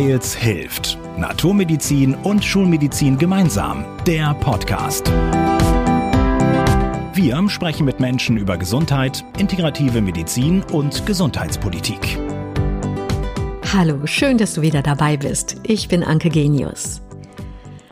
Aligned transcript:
Weils 0.00 0.34
hilft. 0.34 0.96
Naturmedizin 1.18 2.14
und 2.14 2.42
Schulmedizin 2.42 3.18
gemeinsam. 3.18 3.84
Der 4.06 4.32
Podcast. 4.32 5.06
Wir 7.12 7.46
sprechen 7.50 7.84
mit 7.84 8.00
Menschen 8.00 8.38
über 8.38 8.56
Gesundheit, 8.56 9.22
integrative 9.36 10.00
Medizin 10.00 10.62
und 10.72 11.04
Gesundheitspolitik. 11.04 12.18
Hallo, 13.74 14.06
schön, 14.06 14.38
dass 14.38 14.54
du 14.54 14.62
wieder 14.62 14.80
dabei 14.80 15.18
bist. 15.18 15.56
Ich 15.64 15.88
bin 15.88 16.02
Anke 16.02 16.30
Genius. 16.30 17.02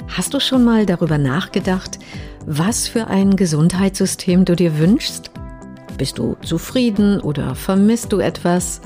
Hast 0.08 0.32
du 0.32 0.40
schon 0.40 0.64
mal 0.64 0.86
darüber 0.86 1.18
nachgedacht, 1.18 1.98
was 2.46 2.88
für 2.88 3.08
ein 3.08 3.36
Gesundheitssystem 3.36 4.46
du 4.46 4.56
dir 4.56 4.78
wünschst? 4.78 5.30
Bist 5.98 6.16
du 6.16 6.38
zufrieden 6.40 7.20
oder 7.20 7.54
vermisst 7.54 8.14
du 8.14 8.20
etwas? 8.20 8.80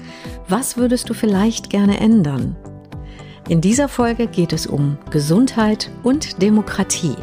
Was 0.49 0.77
würdest 0.77 1.09
du 1.09 1.15
vielleicht 1.15 1.71
gerne 1.71 2.01
ändern? 2.01 2.57
In 3.53 3.61
dieser 3.61 3.87
Folge 3.87 4.29
geht 4.29 4.55
es 4.55 4.67
um 4.67 4.97
Gesundheit 5.11 5.91
und 6.03 6.41
Demokratie. 6.41 7.17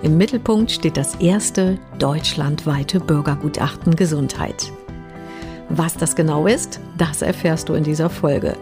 Im 0.00 0.16
Mittelpunkt 0.16 0.70
steht 0.70 0.96
das 0.96 1.16
erste 1.16 1.78
deutschlandweite 1.98 3.00
Bürgergutachten 3.00 3.94
Gesundheit. 3.94 4.72
Was 5.68 5.94
das 5.94 6.16
genau 6.16 6.46
ist, 6.46 6.80
das 6.96 7.20
erfährst 7.20 7.68
du 7.68 7.74
in 7.74 7.84
dieser 7.84 8.08
Folge. 8.08 8.56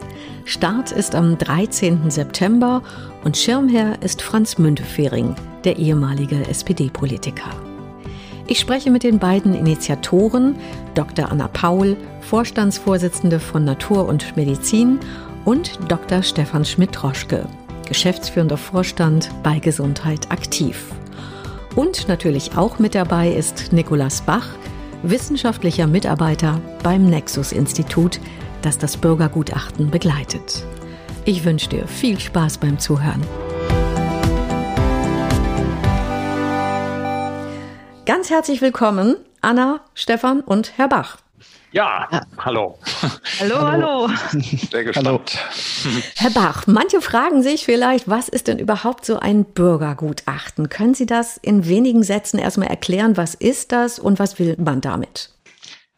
Start 0.46 0.90
ist 0.90 1.14
am 1.14 1.38
13. 1.38 2.10
September 2.10 2.82
und 3.22 3.36
Schirmherr 3.36 4.02
ist 4.02 4.20
Franz 4.20 4.58
Müntefering, 4.58 5.36
der 5.62 5.78
ehemalige 5.78 6.48
SPD-Politiker. 6.48 7.50
Ich 8.48 8.58
spreche 8.58 8.90
mit 8.90 9.04
den 9.04 9.20
beiden 9.20 9.54
Initiatoren, 9.54 10.56
Dr. 10.94 11.30
Anna 11.30 11.46
Paul, 11.46 11.96
Vorstandsvorsitzende 12.20 13.38
von 13.38 13.64
Natur 13.64 14.08
und 14.08 14.36
Medizin, 14.36 14.98
und 15.44 15.78
Dr. 15.88 16.22
Stefan 16.22 16.64
Schmidt-Troschke, 16.64 17.46
geschäftsführender 17.86 18.56
Vorstand 18.56 19.30
bei 19.42 19.58
Gesundheit 19.58 20.30
aktiv. 20.30 20.86
Und 21.74 22.08
natürlich 22.08 22.56
auch 22.56 22.78
mit 22.78 22.94
dabei 22.94 23.32
ist 23.32 23.72
Nikolas 23.72 24.22
Bach, 24.22 24.48
wissenschaftlicher 25.02 25.86
Mitarbeiter 25.86 26.60
beim 26.82 27.06
Nexus-Institut, 27.08 28.20
das 28.62 28.78
das 28.78 28.96
Bürgergutachten 28.96 29.90
begleitet. 29.90 30.64
Ich 31.24 31.44
wünsche 31.44 31.68
dir 31.68 31.86
viel 31.86 32.18
Spaß 32.18 32.58
beim 32.58 32.78
Zuhören. 32.78 33.22
Ganz 38.04 38.30
herzlich 38.30 38.60
willkommen, 38.60 39.16
Anna, 39.40 39.80
Stefan 39.94 40.40
und 40.40 40.76
Herr 40.76 40.88
Bach. 40.88 41.18
Ja, 41.72 42.06
hallo. 42.36 42.78
Hallo, 43.40 43.60
hallo. 43.60 44.08
Sehr 44.70 44.84
gespannt. 44.84 45.38
Herr 46.16 46.30
Bach, 46.30 46.66
manche 46.66 47.00
fragen 47.00 47.42
sich 47.42 47.64
vielleicht, 47.64 48.10
was 48.10 48.28
ist 48.28 48.48
denn 48.48 48.58
überhaupt 48.58 49.06
so 49.06 49.18
ein 49.18 49.44
Bürgergutachten? 49.44 50.68
Können 50.68 50.92
Sie 50.92 51.06
das 51.06 51.38
in 51.38 51.66
wenigen 51.66 52.02
Sätzen 52.02 52.38
erstmal 52.38 52.68
erklären? 52.68 53.16
Was 53.16 53.34
ist 53.34 53.72
das 53.72 53.98
und 53.98 54.18
was 54.18 54.38
will 54.38 54.54
man 54.58 54.82
damit? 54.82 55.31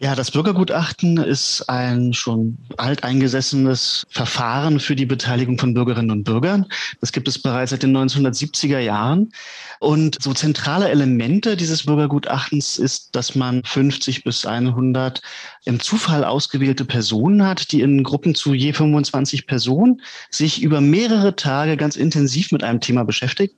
Ja, 0.05 0.15
das 0.15 0.33
Bürgergutachten 0.33 1.17
ist 1.17 1.67
ein 1.71 2.13
schon 2.13 2.59
alteingesessenes 2.77 4.05
Verfahren 4.11 4.79
für 4.79 4.95
die 4.95 5.07
Beteiligung 5.07 5.59
von 5.59 5.73
Bürgerinnen 5.73 6.11
und 6.11 6.25
Bürgern. 6.25 6.67
Das 7.01 7.11
gibt 7.11 7.27
es 7.27 7.41
bereits 7.41 7.71
seit 7.71 7.85
den 7.85 7.97
1970er 7.97 8.81
Jahren. 8.81 9.33
Und 9.81 10.23
so 10.23 10.35
zentrale 10.35 10.91
Elemente 10.91 11.57
dieses 11.57 11.87
Bürgergutachtens 11.87 12.77
ist, 12.79 13.17
dass 13.17 13.35
man 13.35 13.63
50 13.65 14.25
bis 14.25 14.45
100 14.45 15.23
im 15.65 15.81
Zufall 15.81 16.23
ausgewählte 16.23 16.85
Personen 16.85 17.47
hat, 17.47 17.73
die 17.73 17.81
in 17.81 18.03
Gruppen 18.03 18.35
zu 18.35 18.53
je 18.53 18.75
25 18.75 19.47
Personen 19.47 20.03
sich 20.31 20.61
über 20.61 20.83
mehrere 20.83 21.35
Tage 21.35 21.79
ganz 21.79 21.97
intensiv 21.97 22.53
mit 22.53 22.63
einem 22.63 22.81
Thema 22.81 23.05
beschäftigen, 23.05 23.55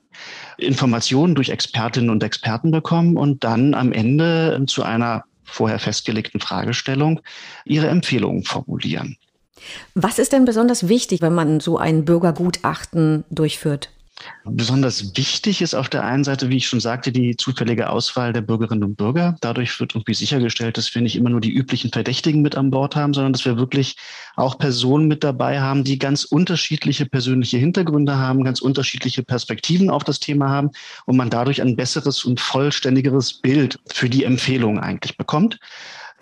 Informationen 0.57 1.35
durch 1.35 1.49
Expertinnen 1.49 2.09
und 2.09 2.23
Experten 2.23 2.71
bekommen 2.71 3.17
und 3.17 3.43
dann 3.43 3.73
am 3.73 3.91
Ende 3.91 4.63
zu 4.65 4.83
einer 4.83 5.25
vorher 5.47 5.79
festgelegten 5.79 6.39
Fragestellung 6.39 7.21
ihre 7.65 7.87
Empfehlungen 7.87 8.43
formulieren. 8.43 9.17
Was 9.95 10.19
ist 10.19 10.33
denn 10.33 10.45
besonders 10.45 10.87
wichtig, 10.87 11.21
wenn 11.21 11.33
man 11.33 11.59
so 11.59 11.77
ein 11.77 12.05
Bürgergutachten 12.05 13.23
durchführt? 13.31 13.89
Besonders 14.45 15.15
wichtig 15.15 15.61
ist 15.61 15.75
auf 15.75 15.89
der 15.89 16.03
einen 16.03 16.23
Seite, 16.23 16.49
wie 16.49 16.57
ich 16.57 16.67
schon 16.67 16.79
sagte, 16.79 17.11
die 17.11 17.35
zufällige 17.35 17.89
Auswahl 17.89 18.33
der 18.33 18.41
Bürgerinnen 18.41 18.83
und 18.83 18.95
Bürger. 18.95 19.35
Dadurch 19.41 19.79
wird 19.79 19.93
irgendwie 19.93 20.13
sichergestellt, 20.13 20.77
dass 20.77 20.93
wir 20.95 21.01
nicht 21.01 21.15
immer 21.15 21.29
nur 21.29 21.41
die 21.41 21.51
üblichen 21.51 21.91
Verdächtigen 21.91 22.41
mit 22.41 22.55
an 22.55 22.71
Bord 22.71 22.95
haben, 22.95 23.13
sondern 23.13 23.33
dass 23.33 23.45
wir 23.45 23.57
wirklich 23.57 23.97
auch 24.35 24.57
Personen 24.57 25.07
mit 25.07 25.23
dabei 25.23 25.59
haben, 25.59 25.83
die 25.83 25.99
ganz 25.99 26.23
unterschiedliche 26.23 27.05
persönliche 27.05 27.57
Hintergründe 27.57 28.17
haben, 28.17 28.43
ganz 28.43 28.61
unterschiedliche 28.61 29.23
Perspektiven 29.23 29.89
auf 29.89 30.03
das 30.03 30.19
Thema 30.19 30.49
haben 30.49 30.71
und 31.05 31.17
man 31.17 31.29
dadurch 31.29 31.61
ein 31.61 31.75
besseres 31.75 32.23
und 32.25 32.39
vollständigeres 32.39 33.33
Bild 33.33 33.79
für 33.91 34.09
die 34.09 34.23
Empfehlung 34.23 34.79
eigentlich 34.79 35.17
bekommt. 35.17 35.59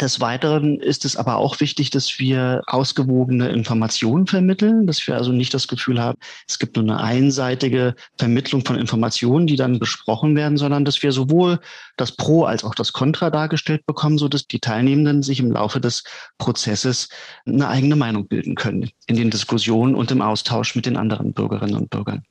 Des 0.01 0.19
Weiteren 0.19 0.81
ist 0.81 1.05
es 1.05 1.15
aber 1.15 1.37
auch 1.37 1.61
wichtig, 1.61 1.89
dass 1.89 2.19
wir 2.19 2.61
ausgewogene 2.67 3.47
Informationen 3.47 4.27
vermitteln, 4.27 4.87
dass 4.87 5.07
wir 5.07 5.15
also 5.15 5.31
nicht 5.31 5.53
das 5.53 5.69
Gefühl 5.69 6.01
haben, 6.01 6.17
es 6.49 6.59
gibt 6.59 6.75
nur 6.75 6.83
eine 6.83 6.99
einseitige 6.99 7.95
Vermittlung 8.17 8.65
von 8.65 8.77
Informationen, 8.77 9.47
die 9.47 9.55
dann 9.55 9.79
besprochen 9.79 10.35
werden, 10.35 10.57
sondern 10.57 10.83
dass 10.83 11.01
wir 11.01 11.13
sowohl 11.13 11.59
das 11.95 12.11
Pro 12.11 12.43
als 12.43 12.65
auch 12.65 12.75
das 12.75 12.91
Contra 12.91 13.29
dargestellt 13.29 13.85
bekommen, 13.85 14.17
so 14.17 14.27
dass 14.27 14.47
die 14.47 14.59
Teilnehmenden 14.59 15.23
sich 15.23 15.39
im 15.39 15.51
Laufe 15.53 15.79
des 15.79 16.03
Prozesses 16.39 17.07
eine 17.45 17.69
eigene 17.69 17.95
Meinung 17.95 18.27
bilden 18.27 18.55
können 18.55 18.89
in 19.07 19.15
den 19.15 19.31
Diskussionen 19.31 19.95
und 19.95 20.11
im 20.11 20.21
Austausch 20.21 20.75
mit 20.75 20.85
den 20.85 20.97
anderen 20.97 21.31
Bürgerinnen 21.31 21.75
und 21.75 21.89
Bürgern. 21.89 22.25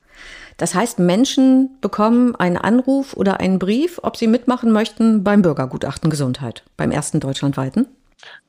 Das 0.57 0.73
heißt, 0.73 0.99
Menschen 0.99 1.77
bekommen 1.81 2.35
einen 2.35 2.57
Anruf 2.57 3.13
oder 3.13 3.39
einen 3.39 3.59
Brief, 3.59 3.99
ob 4.03 4.15
sie 4.15 4.27
mitmachen 4.27 4.71
möchten 4.71 5.23
beim 5.23 5.41
Bürgergutachten 5.41 6.09
Gesundheit, 6.09 6.63
beim 6.77 6.91
ersten 6.91 7.19
deutschlandweiten. 7.19 7.87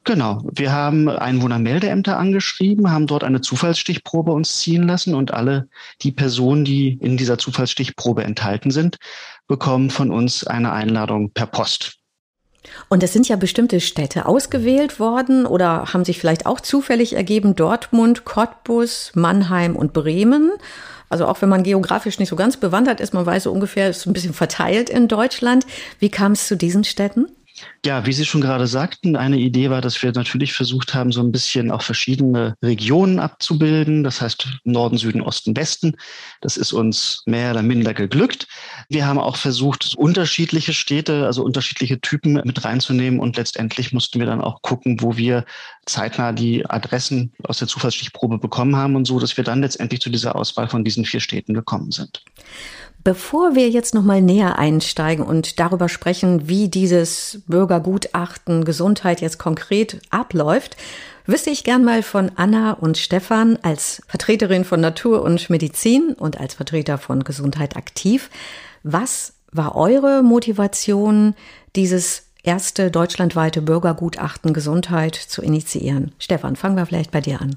Genau. 0.05 0.43
Wir 0.53 0.73
haben 0.73 1.09
Einwohnermeldeämter 1.09 2.17
angeschrieben, 2.17 2.91
haben 2.91 3.09
dort 3.09 3.25
eine 3.25 3.41
Zufallsstichprobe 3.41 4.31
uns 4.33 4.59
ziehen 4.59 4.85
lassen 4.85 5.15
und 5.15 5.35
alle 5.35 5.69
die 6.03 6.13
Personen, 6.13 6.65
die 6.65 6.97
in 7.01 7.17
dieser 7.17 7.39
Zufallsstichprobe 7.39 8.23
enthalten 8.23 8.71
sind, 8.71 8.99
bekommen 9.49 9.91
von 9.91 10.13
uns 10.13 10.47
eine 10.47 10.73
Einladung 10.73 11.31
per 11.31 11.47
Post. 11.47 11.99
Und 12.89 13.03
es 13.03 13.13
sind 13.13 13.29
ja 13.29 13.37
bestimmte 13.37 13.81
Städte 13.81 14.27
ausgewählt 14.27 14.99
worden 14.99 15.47
oder 15.47 15.93
haben 15.93 16.05
sich 16.05 16.19
vielleicht 16.19 16.47
auch 16.47 16.61
zufällig 16.61 17.15
ergeben, 17.15 17.55
Dortmund, 17.55 18.25
Cottbus, 18.25 19.13
Mannheim 19.15 19.77
und 19.77 19.93
Bremen. 19.93 20.53
Also 21.09 21.27
auch 21.27 21.41
wenn 21.43 21.49
man 21.49 21.63
geografisch 21.63 22.19
nicht 22.19 22.29
so 22.29 22.37
ganz 22.37 22.57
bewandert 22.57 23.01
ist, 23.01 23.15
man 23.15 23.27
weiß 23.27 23.45
so 23.45 23.53
ungefähr, 23.53 23.89
ist 23.89 24.07
ein 24.07 24.13
bisschen 24.13 24.35
verteilt 24.35 24.91
in 24.91 25.09
Deutschland. 25.09 25.67
Wie 25.99 26.11
kam 26.11 26.33
es 26.33 26.47
zu 26.49 26.57
diesen 26.57 26.85
Städten? 26.85 27.27
Ja, 27.85 28.05
wie 28.05 28.13
Sie 28.13 28.25
schon 28.25 28.41
gerade 28.41 28.67
sagten, 28.67 29.17
eine 29.17 29.39
Idee 29.39 29.71
war, 29.71 29.81
dass 29.81 30.03
wir 30.03 30.13
natürlich 30.13 30.53
versucht 30.53 30.93
haben, 30.93 31.13
so 31.13 31.21
ein 31.23 31.33
bisschen 31.33 31.71
auch 31.71 31.83
verschiedene 31.83 32.55
Regionen 32.63 33.19
abzubilden. 33.19 34.03
Das 34.03 34.21
heißt 34.21 34.49
Norden, 34.65 34.99
Süden, 34.99 35.23
Osten, 35.23 35.57
Westen. 35.57 35.97
Das 36.41 36.57
ist 36.57 36.73
uns 36.73 37.23
mehr 37.27 37.53
oder 37.53 37.63
minder 37.63 37.95
geglückt. 37.95 38.49
Wir 38.89 39.07
haben 39.07 39.19
auch 39.19 39.37
versucht, 39.37 39.95
unterschiedliche 39.97 40.75
Städte, 40.75 41.27
also 41.27 41.45
unterschiedliche 41.45 42.01
Typen 42.01 42.35
mit 42.45 42.65
reinzunehmen. 42.65 43.21
Und 43.21 43.37
letztendlich 43.37 43.93
mussten 43.93 44.19
wir 44.19 44.27
dann 44.27 44.41
auch 44.41 44.63
gucken, 44.63 45.01
wo 45.01 45.17
wir 45.17 45.45
zeitnah 45.87 46.33
die 46.33 46.69
Adressen 46.69 47.33
aus 47.45 47.59
der 47.59 47.69
Zufallsstichprobe 47.69 48.39
bekommen 48.39 48.77
haben 48.77 48.97
und 48.97 49.07
so, 49.07 49.21
dass 49.21 49.37
wir 49.37 49.45
dann 49.45 49.63
letztendlich 49.63 50.01
zu 50.01 50.11
dieser 50.11 50.37
Auswahl 50.37 50.69
von 50.69 50.85
diesen 50.85 51.05
vier 51.05 51.21
Städten 51.21 51.55
gekommen 51.55 51.93
sind. 51.93 52.23
Bevor 53.07 53.55
wir 53.55 53.71
jetzt 53.71 53.95
noch 53.95 54.03
mal 54.03 54.21
näher 54.21 54.59
einsteigen 54.59 55.25
und 55.25 55.61
darüber 55.61 55.89
sprechen, 55.89 56.49
wie 56.49 56.69
dieses 56.69 57.41
Bürgergutachten 57.47 58.65
Gesundheit 58.65 59.21
jetzt 59.21 59.39
konkret 59.39 60.01
abläuft, 60.11 60.77
wüsste 61.25 61.51
ich 61.51 61.63
gern 61.63 61.85
mal 61.85 62.03
von 62.03 62.33
Anna 62.35 62.73
und 62.73 62.99
Stefan 62.99 63.61
als 63.63 64.03
Vertreterin 64.09 64.65
von 64.65 64.81
Natur 64.81 65.23
und 65.23 65.49
Medizin 65.51 66.15
und 66.19 66.41
als 66.41 66.55
Vertreter 66.55 66.99
von 66.99 67.23
Gesundheit 67.23 67.77
aktiv. 67.77 68.29
Was 68.83 69.35
war 69.53 69.77
eure 69.77 70.25
Motivation, 70.25 71.37
dieses 71.77 72.25
erste 72.43 72.91
deutschlandweite 72.91 73.63
Bürgergutachten 73.63 74.53
Gesundheit 74.53 75.15
zu 75.15 75.43
initiieren? 75.43 76.11
Stefan, 76.19 76.57
fangen 76.57 76.77
wir 76.77 76.87
vielleicht 76.87 77.13
bei 77.13 77.21
dir 77.21 77.41
an. 77.41 77.55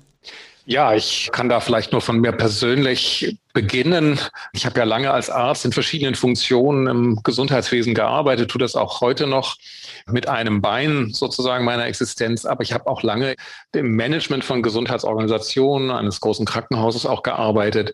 Ja, 0.65 0.94
ich 0.94 1.29
kann 1.31 1.50
da 1.50 1.59
vielleicht 1.59 1.91
nur 1.91 2.01
von 2.01 2.19
mir 2.19 2.31
persönlich 2.31 3.38
beginnen. 3.53 4.19
Ich 4.53 4.65
habe 4.65 4.79
ja 4.79 4.85
lange 4.85 5.11
als 5.11 5.29
Arzt 5.29 5.65
in 5.65 5.71
verschiedenen 5.71 6.13
Funktionen 6.13 6.88
im 6.88 7.19
Gesundheitswesen 7.23 7.95
gearbeitet, 7.95 8.51
tue 8.51 8.59
das 8.59 8.75
auch 8.75 9.01
heute 9.01 9.25
noch 9.25 9.57
mit 10.06 10.27
einem 10.27 10.61
Bein 10.61 11.09
sozusagen 11.11 11.65
meiner 11.65 11.85
Existenz. 11.85 12.45
Aber 12.45 12.61
ich 12.61 12.73
habe 12.73 12.88
auch 12.88 13.01
lange 13.01 13.35
im 13.73 13.95
Management 13.95 14.44
von 14.44 14.61
Gesundheitsorganisationen 14.61 15.89
eines 15.91 16.21
großen 16.21 16.45
Krankenhauses 16.45 17.06
auch 17.06 17.23
gearbeitet 17.23 17.94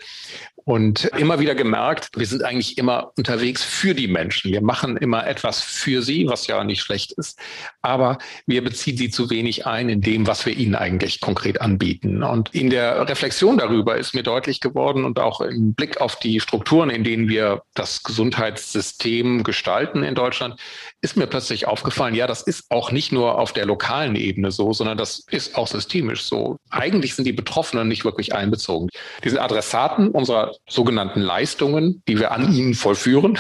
und 0.66 1.06
immer 1.18 1.40
wieder 1.40 1.54
gemerkt, 1.54 2.10
wir 2.16 2.26
sind 2.26 2.44
eigentlich 2.44 2.80
immer 2.80 3.12
unterwegs 3.18 3.64
für 3.64 3.94
die 3.94 4.08
Menschen. 4.08 4.52
Wir 4.52 4.62
machen 4.62 4.98
immer 4.98 5.28
etwas 5.28 5.62
für 5.62 6.02
sie, 6.02 6.28
was 6.28 6.48
ja 6.48 6.64
nicht 6.64 6.82
schlecht 6.82 7.12
ist, 7.14 7.40
aber 7.84 8.18
wir 8.48 8.64
beziehen 8.64 8.98
sie 8.98 9.12
zu 9.12 9.30
wenig 9.30 9.68
ein 9.68 9.90
in 9.90 10.02
dem, 10.02 10.26
was 10.26 10.44
wir 10.48 10.58
ihnen 10.58 10.74
eigentlich 10.74 11.22
konkret 11.22 11.62
anbieten. 11.62 12.24
Und 12.24 12.54
in 12.56 12.72
der 12.72 13.08
Reflexion 13.08 13.60
darüber 13.60 13.96
ist 13.96 14.16
mir 14.16 14.24
deutlich 14.24 14.60
geworden 14.60 15.06
und 15.06 15.20
auch 15.20 15.40
im 15.40 15.76
Blick 15.76 16.02
auf 16.02 16.16
die 16.18 16.40
Strukturen, 16.40 16.90
in 16.90 17.04
denen 17.04 17.30
wir 17.30 17.62
das 17.76 18.02
Gesundheitssystem 18.02 19.44
gestalten 19.44 20.02
in 20.02 20.16
Deutschland, 20.16 20.60
ist 21.02 21.16
mir 21.16 21.28
plötzlich 21.28 21.68
aufgefallen, 21.68 22.16
ja, 22.16 22.26
das 22.26 22.42
ist 22.42 22.66
auch 22.72 22.92
nicht 22.92 23.12
nur 23.12 23.38
auf 23.38 23.54
der 23.54 23.68
lokalen 23.68 24.16
Ebene 24.16 24.50
so, 24.50 24.74
sondern 24.74 24.98
das 24.98 25.20
ist 25.30 25.56
auch 25.56 25.68
systemisch 25.68 26.24
so. 26.24 26.58
Eigentlich 26.72 27.14
sind 27.14 27.26
die 27.26 27.34
Betroffenen 27.34 27.88
nicht 27.88 28.04
wirklich 28.04 28.34
einbezogen. 28.34 28.90
Die 29.24 29.30
sind 29.30 29.38
Adressaten 29.38 30.10
unserer 30.10 30.55
sogenannten 30.68 31.22
Leistungen, 31.22 32.04
die 32.08 32.20
wir 32.20 32.32
an 32.32 32.54
ihnen 32.54 32.74
vollführen. 32.74 33.38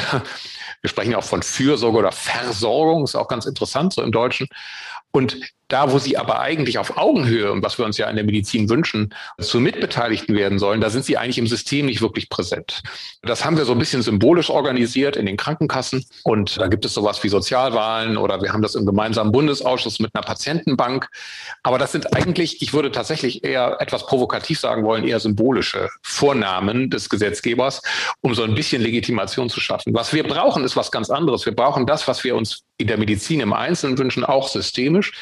Wir 0.81 0.89
sprechen 0.89 1.15
auch 1.15 1.23
von 1.23 1.41
Fürsorge 1.41 1.97
oder 1.97 2.11
Versorgung, 2.11 3.03
ist 3.03 3.15
auch 3.15 3.27
ganz 3.27 3.45
interessant 3.45 3.93
so 3.93 4.03
im 4.03 4.11
Deutschen. 4.11 4.47
Und 5.11 5.39
da, 5.67 5.91
wo 5.91 5.99
sie 5.99 6.17
aber 6.17 6.39
eigentlich 6.39 6.77
auf 6.77 6.97
Augenhöhe 6.97 7.51
und 7.51 7.63
was 7.63 7.77
wir 7.77 7.85
uns 7.85 7.97
ja 7.97 8.09
in 8.09 8.15
der 8.15 8.25
Medizin 8.25 8.69
wünschen, 8.69 9.13
zu 9.39 9.59
Mitbeteiligten 9.59 10.35
werden 10.35 10.59
sollen, 10.59 10.81
da 10.81 10.89
sind 10.89 11.05
sie 11.05 11.17
eigentlich 11.17 11.37
im 11.37 11.47
System 11.47 11.87
nicht 11.87 12.01
wirklich 12.01 12.29
präsent. 12.29 12.83
Das 13.21 13.43
haben 13.45 13.57
wir 13.57 13.65
so 13.65 13.71
ein 13.71 13.79
bisschen 13.79 14.01
symbolisch 14.01 14.49
organisiert 14.49 15.15
in 15.15 15.25
den 15.25 15.37
Krankenkassen. 15.37 16.05
Und 16.23 16.59
da 16.59 16.67
gibt 16.67 16.85
es 16.85 16.93
sowas 16.93 17.23
wie 17.23 17.29
Sozialwahlen 17.29 18.17
oder 18.17 18.41
wir 18.41 18.53
haben 18.53 18.61
das 18.61 18.75
im 18.75 18.85
gemeinsamen 18.85 19.31
Bundesausschuss 19.31 19.99
mit 19.99 20.11
einer 20.13 20.23
Patientenbank. 20.23 21.07
Aber 21.63 21.77
das 21.77 21.91
sind 21.91 22.15
eigentlich, 22.15 22.61
ich 22.61 22.73
würde 22.73 22.91
tatsächlich 22.91 23.43
eher 23.43 23.77
etwas 23.79 24.05
provokativ 24.05 24.59
sagen 24.59 24.83
wollen, 24.83 25.03
eher 25.07 25.19
symbolische 25.19 25.89
Vornamen 26.03 26.89
des 26.89 27.09
Gesetzgebers, 27.09 27.81
um 28.21 28.35
so 28.35 28.43
ein 28.43 28.55
bisschen 28.55 28.81
Legitimation 28.81 29.49
zu 29.49 29.59
schaffen. 29.59 29.93
Was 29.93 30.13
wir 30.13 30.23
brauchen, 30.23 30.63
ist 30.63 30.75
was 30.75 30.91
ganz 30.91 31.09
anderes. 31.09 31.45
Wir 31.45 31.55
brauchen 31.55 31.85
das, 31.87 32.07
was 32.07 32.23
wir 32.23 32.35
uns 32.35 32.63
in 32.77 32.87
der 32.87 32.97
Medizin 32.97 33.39
im 33.39 33.53
Einzelnen 33.53 33.97
wünschen, 33.97 34.25
auch 34.25 34.47
systemisch. 34.49 35.13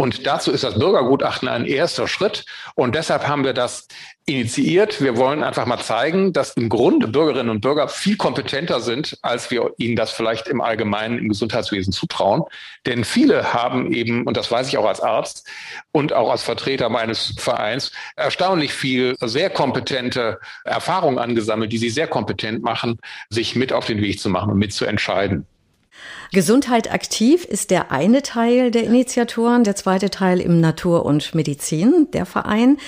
Und 0.00 0.26
dazu 0.26 0.50
ist 0.50 0.64
das 0.64 0.78
Bürgergutachten 0.78 1.46
ein 1.46 1.66
erster 1.66 2.08
Schritt. 2.08 2.46
Und 2.74 2.94
deshalb 2.94 3.28
haben 3.28 3.44
wir 3.44 3.52
das 3.52 3.86
initiiert. 4.24 5.02
Wir 5.02 5.18
wollen 5.18 5.42
einfach 5.42 5.66
mal 5.66 5.78
zeigen, 5.78 6.32
dass 6.32 6.54
im 6.54 6.70
Grunde 6.70 7.06
Bürgerinnen 7.06 7.50
und 7.50 7.60
Bürger 7.60 7.86
viel 7.86 8.16
kompetenter 8.16 8.80
sind, 8.80 9.18
als 9.20 9.50
wir 9.50 9.74
ihnen 9.76 9.96
das 9.96 10.10
vielleicht 10.10 10.48
im 10.48 10.62
Allgemeinen 10.62 11.18
im 11.18 11.28
Gesundheitswesen 11.28 11.92
zutrauen. 11.92 12.44
Denn 12.86 13.04
viele 13.04 13.52
haben 13.52 13.92
eben, 13.92 14.26
und 14.26 14.38
das 14.38 14.50
weiß 14.50 14.68
ich 14.68 14.78
auch 14.78 14.86
als 14.86 15.02
Arzt 15.02 15.46
und 15.92 16.14
auch 16.14 16.30
als 16.30 16.44
Vertreter 16.44 16.88
meines 16.88 17.34
Vereins, 17.36 17.92
erstaunlich 18.16 18.72
viel 18.72 19.16
sehr 19.20 19.50
kompetente 19.50 20.40
Erfahrungen 20.64 21.18
angesammelt, 21.18 21.72
die 21.72 21.78
sie 21.78 21.90
sehr 21.90 22.08
kompetent 22.08 22.62
machen, 22.62 22.98
sich 23.28 23.54
mit 23.54 23.70
auf 23.70 23.84
den 23.84 24.00
Weg 24.00 24.18
zu 24.18 24.30
machen 24.30 24.50
und 24.50 24.56
mit 24.58 24.72
zu 24.72 24.86
entscheiden. 24.86 25.46
Gesundheit 26.32 26.92
aktiv 26.92 27.44
ist 27.44 27.70
der 27.70 27.90
eine 27.90 28.22
Teil 28.22 28.70
der 28.70 28.84
Initiatoren, 28.84 29.64
der 29.64 29.76
zweite 29.76 30.10
Teil 30.10 30.40
im 30.40 30.60
Natur 30.60 31.04
und 31.04 31.34
Medizin, 31.34 32.08
der 32.12 32.26
Verein. 32.26 32.78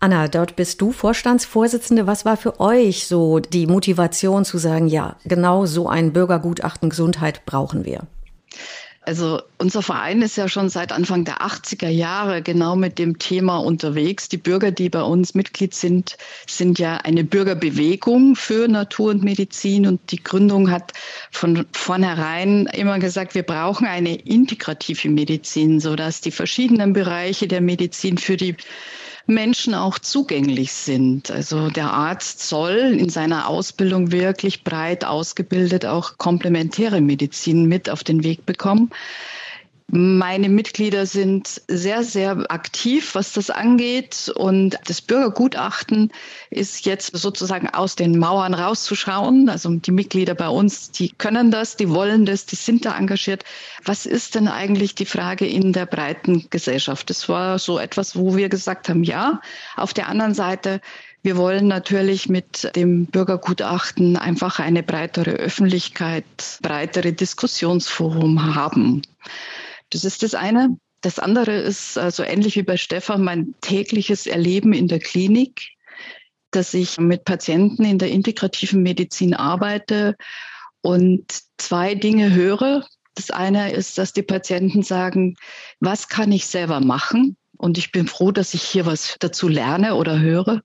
Anna, 0.00 0.28
dort 0.28 0.56
bist 0.56 0.80
du 0.80 0.92
Vorstandsvorsitzende. 0.92 2.06
Was 2.06 2.24
war 2.24 2.36
für 2.36 2.60
euch 2.60 3.06
so 3.06 3.38
die 3.38 3.66
Motivation 3.66 4.44
zu 4.44 4.58
sagen, 4.58 4.88
ja, 4.88 5.16
genau 5.24 5.64
so 5.64 5.88
ein 5.88 6.12
Bürgergutachten 6.12 6.90
Gesundheit 6.90 7.46
brauchen 7.46 7.84
wir? 7.84 8.00
Also 9.04 9.42
unser 9.58 9.82
Verein 9.82 10.22
ist 10.22 10.36
ja 10.36 10.48
schon 10.48 10.68
seit 10.68 10.92
Anfang 10.92 11.24
der 11.24 11.38
80er 11.40 11.88
Jahre 11.88 12.40
genau 12.40 12.76
mit 12.76 13.00
dem 13.00 13.18
Thema 13.18 13.56
unterwegs. 13.56 14.28
Die 14.28 14.36
Bürger, 14.36 14.70
die 14.70 14.90
bei 14.90 15.02
uns 15.02 15.34
Mitglied 15.34 15.74
sind, 15.74 16.16
sind 16.46 16.78
ja 16.78 16.98
eine 16.98 17.24
Bürgerbewegung 17.24 18.36
für 18.36 18.68
Natur 18.68 19.10
und 19.10 19.24
Medizin. 19.24 19.88
Und 19.88 20.12
die 20.12 20.22
Gründung 20.22 20.70
hat 20.70 20.92
von 21.32 21.66
vornherein 21.72 22.66
immer 22.66 23.00
gesagt, 23.00 23.34
wir 23.34 23.42
brauchen 23.42 23.88
eine 23.88 24.14
integrative 24.14 25.08
Medizin, 25.08 25.80
sodass 25.80 26.20
die 26.20 26.30
verschiedenen 26.30 26.92
Bereiche 26.92 27.48
der 27.48 27.60
Medizin 27.60 28.18
für 28.18 28.36
die 28.36 28.54
Menschen 29.26 29.74
auch 29.74 29.98
zugänglich 29.98 30.72
sind. 30.72 31.30
Also 31.30 31.70
der 31.70 31.92
Arzt 31.92 32.46
soll 32.48 32.76
in 32.98 33.08
seiner 33.08 33.48
Ausbildung 33.48 34.12
wirklich 34.12 34.64
breit 34.64 35.04
ausgebildet 35.04 35.86
auch 35.86 36.18
komplementäre 36.18 37.00
Medizin 37.00 37.66
mit 37.66 37.88
auf 37.88 38.04
den 38.04 38.24
Weg 38.24 38.46
bekommen. 38.46 38.90
Meine 39.94 40.48
Mitglieder 40.48 41.04
sind 41.04 41.60
sehr, 41.68 42.02
sehr 42.02 42.50
aktiv, 42.50 43.14
was 43.14 43.34
das 43.34 43.50
angeht. 43.50 44.32
Und 44.34 44.78
das 44.86 45.02
Bürgergutachten 45.02 46.10
ist 46.48 46.86
jetzt 46.86 47.14
sozusagen 47.14 47.68
aus 47.68 47.94
den 47.94 48.18
Mauern 48.18 48.54
rauszuschauen. 48.54 49.50
Also 49.50 49.68
die 49.68 49.90
Mitglieder 49.90 50.34
bei 50.34 50.48
uns, 50.48 50.92
die 50.92 51.10
können 51.10 51.50
das, 51.50 51.76
die 51.76 51.90
wollen 51.90 52.24
das, 52.24 52.46
die 52.46 52.56
sind 52.56 52.86
da 52.86 52.96
engagiert. 52.96 53.44
Was 53.84 54.06
ist 54.06 54.34
denn 54.34 54.48
eigentlich 54.48 54.94
die 54.94 55.04
Frage 55.04 55.46
in 55.46 55.74
der 55.74 55.84
breiten 55.84 56.46
Gesellschaft? 56.48 57.10
Das 57.10 57.28
war 57.28 57.58
so 57.58 57.78
etwas, 57.78 58.16
wo 58.16 58.34
wir 58.34 58.48
gesagt 58.48 58.88
haben, 58.88 59.04
ja. 59.04 59.42
Auf 59.76 59.92
der 59.92 60.08
anderen 60.08 60.32
Seite, 60.32 60.80
wir 61.22 61.36
wollen 61.36 61.68
natürlich 61.68 62.30
mit 62.30 62.74
dem 62.76 63.04
Bürgergutachten 63.04 64.16
einfach 64.16 64.58
eine 64.58 64.82
breitere 64.82 65.32
Öffentlichkeit, 65.32 66.24
breitere 66.62 67.12
Diskussionsforum 67.12 68.54
haben. 68.54 69.02
Das 69.92 70.04
ist 70.04 70.22
das 70.22 70.34
eine. 70.34 70.76
Das 71.02 71.18
andere 71.18 71.52
ist 71.52 71.94
so 71.94 72.00
also 72.00 72.22
ähnlich 72.22 72.56
wie 72.56 72.62
bei 72.62 72.76
Stefan 72.76 73.22
mein 73.22 73.54
tägliches 73.60 74.26
Erleben 74.26 74.72
in 74.72 74.88
der 74.88 75.00
Klinik, 75.00 75.68
dass 76.50 76.74
ich 76.74 76.98
mit 76.98 77.24
Patienten 77.24 77.84
in 77.84 77.98
der 77.98 78.10
integrativen 78.10 78.82
Medizin 78.82 79.34
arbeite 79.34 80.16
und 80.80 81.24
zwei 81.58 81.94
Dinge 81.94 82.32
höre. 82.32 82.86
Das 83.14 83.30
eine 83.30 83.72
ist, 83.72 83.98
dass 83.98 84.14
die 84.14 84.22
Patienten 84.22 84.82
sagen, 84.82 85.36
was 85.80 86.08
kann 86.08 86.32
ich 86.32 86.46
selber 86.46 86.80
machen? 86.80 87.36
Und 87.58 87.76
ich 87.78 87.92
bin 87.92 88.06
froh, 88.06 88.32
dass 88.32 88.54
ich 88.54 88.62
hier 88.62 88.86
was 88.86 89.16
dazu 89.18 89.48
lerne 89.48 89.96
oder 89.96 90.18
höre. 90.18 90.62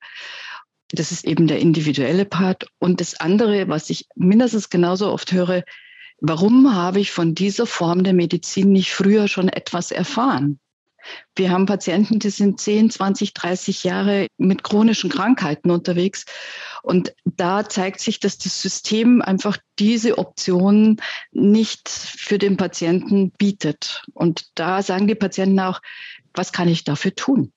Das 0.92 1.12
ist 1.12 1.26
eben 1.26 1.48
der 1.48 1.60
individuelle 1.60 2.26
Part. 2.26 2.68
Und 2.80 3.02
das 3.02 3.20
andere, 3.20 3.68
was 3.68 3.90
ich 3.90 4.08
mindestens 4.16 4.70
genauso 4.70 5.12
oft 5.12 5.32
höre, 5.34 5.64
Warum 6.20 6.74
habe 6.74 7.00
ich 7.00 7.12
von 7.12 7.36
dieser 7.36 7.68
Form 7.68 8.04
der 8.04 8.14
Medizin 8.14 8.72
nicht 8.72 8.92
früher 8.92 9.28
schon 9.28 9.50
etwas 9.50 9.92
erfahren? 9.92 10.60
Wir 11.36 11.52
haben 11.52 11.66
Patienten, 11.66 12.20
die 12.20 12.30
sind 12.30 12.60
10, 12.60 12.90
20, 12.90 13.34
30 13.34 13.84
Jahre 13.84 14.28
mit 14.38 14.64
chronischen 14.64 15.10
Krankheiten 15.10 15.72
unterwegs. 15.72 16.26
Und 16.84 17.14
da 17.24 17.68
zeigt 17.68 18.00
sich, 18.00 18.20
dass 18.20 18.38
das 18.38 18.62
System 18.62 19.22
einfach 19.22 19.58
diese 19.80 20.18
Option 20.18 20.98
nicht 21.32 21.88
für 21.88 22.38
den 22.38 22.58
Patienten 22.58 23.32
bietet. 23.32 24.04
Und 24.14 24.48
da 24.56 24.82
sagen 24.82 25.08
die 25.08 25.16
Patienten 25.16 25.60
auch, 25.60 25.82
was 26.34 26.52
kann 26.52 26.68
ich 26.68 26.84
dafür 26.84 27.16
tun? 27.16 27.52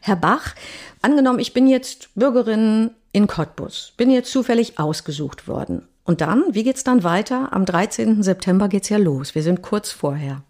Herr 0.00 0.16
Bach, 0.16 0.54
angenommen, 1.00 1.38
ich 1.38 1.52
bin 1.52 1.68
jetzt 1.68 2.08
Bürgerin 2.14 2.90
in 3.12 3.28
Cottbus, 3.28 3.92
bin 3.96 4.10
jetzt 4.10 4.32
zufällig 4.32 4.78
ausgesucht 4.78 5.46
worden. 5.46 5.86
Und 6.04 6.20
dann, 6.20 6.44
wie 6.52 6.64
geht's 6.64 6.84
dann 6.84 7.02
weiter? 7.02 7.52
Am 7.52 7.64
13. 7.64 8.22
September 8.22 8.68
geht's 8.68 8.90
ja 8.90 8.98
los. 8.98 9.34
Wir 9.34 9.42
sind 9.42 9.62
kurz 9.62 9.90
vorher. 9.90 10.42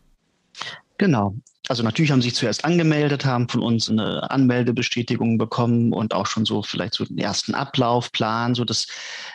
Genau. 0.98 1.34
Also 1.68 1.82
natürlich 1.82 2.10
haben 2.10 2.20
sie 2.20 2.28
sich 2.28 2.36
zuerst 2.36 2.66
angemeldet, 2.66 3.24
haben 3.24 3.48
von 3.48 3.62
uns 3.62 3.88
eine 3.88 4.30
Anmeldebestätigung 4.30 5.38
bekommen 5.38 5.94
und 5.94 6.12
auch 6.12 6.26
schon 6.26 6.44
so 6.44 6.62
vielleicht 6.62 6.92
so 6.92 7.06
den 7.06 7.16
ersten 7.16 7.54
Ablaufplan, 7.54 8.54
so 8.54 8.66
dass 8.66 8.86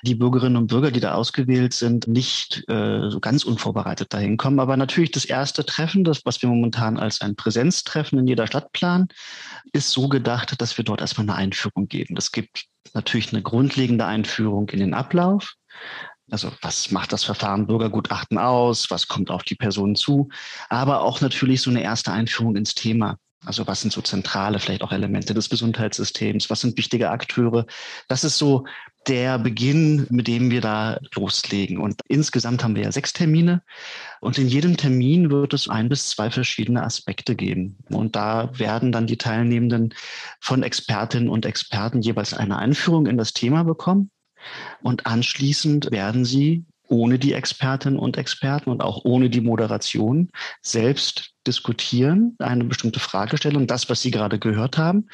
die 0.04 0.14
Bürgerinnen 0.14 0.56
und 0.56 0.68
Bürger, 0.68 0.92
die 0.92 1.00
da 1.00 1.16
ausgewählt 1.16 1.74
sind, 1.74 2.08
nicht 2.08 2.64
äh, 2.70 3.10
so 3.10 3.20
ganz 3.20 3.46
unvorbereitet 3.46 4.14
dahin 4.14 4.38
kommen. 4.38 4.60
Aber 4.60 4.78
natürlich 4.78 5.10
das 5.10 5.26
erste 5.26 5.66
Treffen, 5.66 6.04
das 6.04 6.24
was 6.24 6.40
wir 6.44 6.50
momentan 6.50 7.00
als 7.00 7.22
ein 7.22 7.36
Präsenztreffen 7.36 8.20
in 8.20 8.28
jeder 8.28 8.46
Stadt 8.46 8.72
planen, 8.74 9.08
ist 9.74 9.90
so 9.90 10.08
gedacht, 10.08 10.62
dass 10.62 10.78
wir 10.78 10.86
dort 10.86 11.02
erstmal 11.02 11.28
eine 11.28 11.36
Einführung 11.36 11.88
geben. 11.88 12.14
Das 12.14 12.32
gibt 12.32 12.66
natürlich 12.94 13.34
eine 13.34 13.42
grundlegende 13.42 14.06
Einführung 14.06 14.70
in 14.70 14.80
den 14.80 14.94
Ablauf. 14.94 15.56
Also 16.32 16.52
was 16.62 16.92
macht 16.92 17.12
das 17.12 17.24
Verfahren 17.24 17.68
Bürgergutachten 17.68 18.38
aus? 18.38 18.92
Was 18.92 19.08
kommt 19.08 19.32
auf 19.32 19.44
die 19.44 19.56
Person 19.56 19.96
zu? 19.96 20.30
Aber 20.70 21.02
auch 21.02 21.22
natürlich 21.22 21.62
so 21.62 21.70
eine 21.70 21.82
erste 21.82 22.12
Einführung 22.12 22.56
ins 22.56 22.76
Thema. 22.76 23.18
Also 23.46 23.66
was 23.68 23.82
sind 23.82 23.94
so 23.94 24.02
zentrale, 24.02 24.60
vielleicht 24.60 24.82
auch 24.82 24.92
Elemente 24.92 25.34
des 25.34 25.50
Gesundheitssystems? 25.50 26.50
Was 26.50 26.60
sind 26.62 26.78
wichtige 26.78 27.10
Akteure? 27.10 27.66
Das 28.10 28.26
ist 28.26 28.38
so 28.38 28.66
der 29.08 29.40
Beginn, 29.40 30.06
mit 30.10 30.28
dem 30.28 30.52
wir 30.52 30.60
da 30.60 31.00
loslegen. 31.16 31.78
Und 31.78 32.02
insgesamt 32.10 32.64
haben 32.64 32.76
wir 32.76 32.84
ja 32.84 32.92
sechs 32.92 33.14
Termine. 33.14 33.64
Und 34.20 34.38
in 34.38 34.50
jedem 34.50 34.76
Termin 34.76 35.32
wird 35.32 35.54
es 35.54 35.70
ein 35.70 35.88
bis 35.88 36.10
zwei 36.10 36.30
verschiedene 36.30 36.84
Aspekte 36.84 37.36
geben. 37.36 37.78
Und 37.90 38.18
da 38.18 38.52
werden 38.60 38.92
dann 38.92 39.08
die 39.08 39.18
Teilnehmenden 39.18 39.94
von 40.42 40.62
Expertinnen 40.62 41.30
und 41.30 41.46
Experten 41.46 42.02
jeweils 42.02 42.34
eine 42.34 42.58
Einführung 42.58 43.08
in 43.08 43.18
das 43.18 43.32
Thema 43.32 43.64
bekommen. 43.64 44.12
Und 44.82 45.06
anschließend 45.06 45.92
werden 45.92 46.26
Sie 46.26 46.66
ohne 46.90 47.20
die 47.20 47.34
Expertinnen 47.34 48.00
und 48.00 48.18
Experten 48.18 48.70
und 48.70 48.82
auch 48.82 49.06
ohne 49.06 49.30
die 49.30 49.42
Moderation 49.42 50.30
selbst 50.62 51.32
diskutieren, 51.46 52.36
eine 52.40 52.64
bestimmte 52.64 53.00
Fragestellung, 53.00 53.68
das, 53.68 53.90
was 53.90 54.02
Sie 54.02 54.12
gerade 54.12 54.40
gehört 54.40 54.78
haben, 54.78 55.08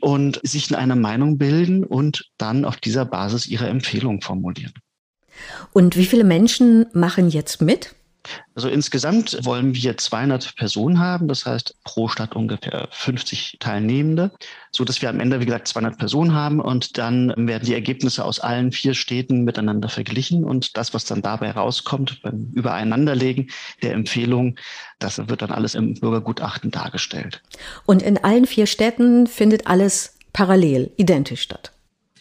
und 0.00 0.40
sich 0.42 0.70
in 0.70 0.76
einer 0.76 0.96
Meinung 0.96 1.38
bilden 1.38 1.84
und 1.84 2.30
dann 2.36 2.64
auf 2.64 2.76
dieser 2.78 3.04
Basis 3.04 3.46
ihre 3.46 3.68
Empfehlung 3.68 4.20
formulieren. 4.20 4.74
Und 5.72 5.96
wie 5.96 6.06
viele 6.06 6.24
Menschen 6.24 6.86
machen 6.92 7.30
jetzt 7.30 7.62
mit? 7.62 7.94
Also 8.54 8.68
insgesamt 8.68 9.44
wollen 9.44 9.74
wir 9.74 9.96
200 9.96 10.56
Personen 10.56 10.98
haben, 10.98 11.28
das 11.28 11.46
heißt 11.46 11.76
pro 11.84 12.08
Stadt 12.08 12.36
ungefähr 12.36 12.88
50 12.90 13.56
Teilnehmende, 13.60 14.30
so 14.70 14.84
dass 14.84 15.02
wir 15.02 15.08
am 15.08 15.20
Ende, 15.20 15.40
wie 15.40 15.46
gesagt, 15.46 15.68
200 15.68 15.98
Personen 15.98 16.34
haben 16.34 16.60
und 16.60 16.98
dann 16.98 17.32
werden 17.36 17.64
die 17.64 17.74
Ergebnisse 17.74 18.24
aus 18.24 18.40
allen 18.40 18.72
vier 18.72 18.94
Städten 18.94 19.44
miteinander 19.44 19.88
verglichen 19.88 20.44
und 20.44 20.76
das, 20.76 20.94
was 20.94 21.04
dann 21.04 21.22
dabei 21.22 21.50
rauskommt 21.52 22.22
beim 22.22 22.50
Übereinanderlegen 22.54 23.50
der 23.82 23.94
Empfehlungen, 23.94 24.58
das 24.98 25.28
wird 25.28 25.42
dann 25.42 25.50
alles 25.50 25.74
im 25.74 25.94
Bürgergutachten 25.94 26.70
dargestellt. 26.70 27.42
Und 27.86 28.02
in 28.02 28.18
allen 28.18 28.46
vier 28.46 28.66
Städten 28.66 29.26
findet 29.26 29.66
alles 29.66 30.16
parallel, 30.32 30.90
identisch 30.96 31.42
statt. 31.42 31.72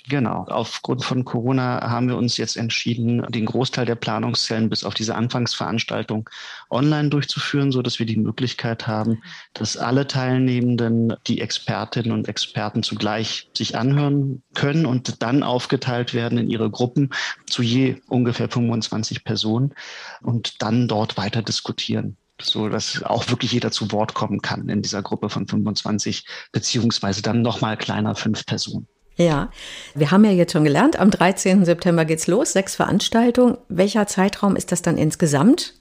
Genau. 0.10 0.46
Aufgrund 0.50 1.06
von 1.06 1.24
Corona 1.24 1.88
haben 1.88 2.08
wir 2.08 2.18
uns 2.18 2.38
jetzt 2.38 2.58
entschieden, 2.58 3.24
den 3.30 3.46
Großteil 3.46 3.86
der 3.86 3.94
Planungszellen 3.94 4.68
bis 4.68 4.84
auf 4.84 4.96
diese 4.96 5.14
Anfangsveranstaltung 5.14 6.28
online 6.72 7.10
durchzuführen, 7.10 7.72
so 7.72 7.84
dass 7.84 8.00
wir 8.00 8.08
die 8.08 8.18
Möglichkeit 8.18 8.88
haben, 8.88 9.22
dass 9.54 9.78
alle 9.78 10.08
Teilnehmenden 10.08 11.14
die 11.28 11.42
Expertinnen 11.42 12.12
und 12.12 12.28
Experten 12.28 12.82
zugleich 12.82 13.52
sich 13.56 13.78
anhören 13.78 14.42
können 14.56 14.88
und 14.88 15.22
dann 15.22 15.44
aufgeteilt 15.44 16.16
werden 16.16 16.40
in 16.40 16.50
ihre 16.50 16.72
Gruppen 16.72 17.12
zu 17.46 17.62
je 17.62 18.02
ungefähr 18.08 18.50
25 18.50 19.24
Personen 19.24 19.76
und 20.24 20.64
dann 20.64 20.88
dort 20.88 21.18
weiter 21.18 21.44
diskutieren 21.44 22.18
so 22.42 22.70
dass 22.70 23.04
auch 23.04 23.30
wirklich 23.30 23.52
jeder 23.52 23.70
zu 23.70 23.92
Wort 23.92 24.14
kommen 24.14 24.42
kann 24.42 24.70
in 24.70 24.82
dieser 24.82 25.02
Gruppe 25.02 25.30
von 25.30 25.46
25 25.46 26.26
beziehungsweise 26.54 27.22
dann 27.22 27.42
nochmal 27.42 27.76
kleiner 27.76 28.16
fünf 28.16 28.46
Personen. 28.46 28.88
Ja, 29.20 29.50
wir 29.96 30.12
haben 30.12 30.24
ja 30.24 30.32
jetzt 30.32 30.54
schon 30.54 30.64
gelernt, 30.64 30.98
am 30.98 31.12
13. 31.12 31.66
September 31.66 32.06
geht's 32.06 32.28
los, 32.28 32.54
sechs 32.54 32.76
Veranstaltungen. 32.76 33.58
Welcher 33.68 34.08
Zeitraum 34.08 34.56
ist 34.56 34.72
das 34.72 34.82
dann 34.82 34.98
insgesamt? 34.98 35.79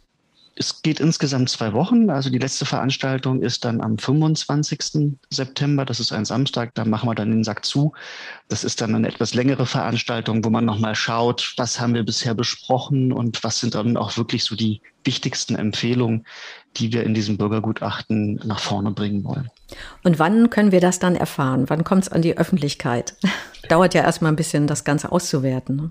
Es 0.61 0.83
geht 0.83 0.99
insgesamt 0.99 1.51
zwei 1.51 1.73
Wochen. 1.73 2.11
Also 2.11 2.31
die 2.31 2.39
letzte 2.39 2.67
Veranstaltung 2.67 3.43
ist 3.43 3.65
dann 3.65 3.81
am 3.81 3.97
25. 3.97 5.17
September. 5.31 5.85
Das 5.85 6.01
ist 6.01 6.11
ein 6.11 6.25
Samstag. 6.25 6.75
Da 6.75 6.85
machen 6.85 7.09
wir 7.09 7.15
dann 7.15 7.31
den 7.31 7.45
Sack 7.45 7.65
zu. 7.65 7.93
Das 8.49 8.65
ist 8.65 8.81
dann 8.81 8.93
eine 8.93 9.07
etwas 9.07 9.35
längere 9.35 9.67
Veranstaltung, 9.67 10.45
wo 10.45 10.51
man 10.51 10.65
nochmal 10.65 10.97
schaut, 10.97 11.55
was 11.57 11.79
haben 11.79 11.95
wir 11.95 12.03
bisher 12.03 12.35
besprochen 12.35 13.13
und 13.13 13.45
was 13.45 13.61
sind 13.61 13.77
dann 13.77 13.97
auch 13.97 14.17
wirklich 14.17 14.43
so 14.43 14.57
die 14.57 14.83
wichtigsten 15.05 15.55
Empfehlungen, 15.55 16.27
die 16.77 16.93
wir 16.93 17.05
in 17.05 17.15
diesem 17.15 17.39
Bürgergutachten 17.39 18.41
nach 18.45 18.59
vorne 18.59 18.91
bringen 18.91 19.23
wollen. 19.23 19.49
Und 20.03 20.19
wann 20.19 20.51
können 20.51 20.73
wir 20.73 20.81
das 20.81 20.99
dann 20.99 21.15
erfahren? 21.15 21.71
Wann 21.71 21.85
kommt 21.85 22.03
es 22.03 22.09
an 22.09 22.23
die 22.23 22.37
Öffentlichkeit? 22.37 23.15
Dauert 23.69 23.95
ja 23.95 24.03
erstmal 24.03 24.33
ein 24.33 24.37
bisschen, 24.37 24.67
das 24.67 24.83
Ganze 24.83 25.13
auszuwerten. 25.13 25.77
Ne? 25.77 25.91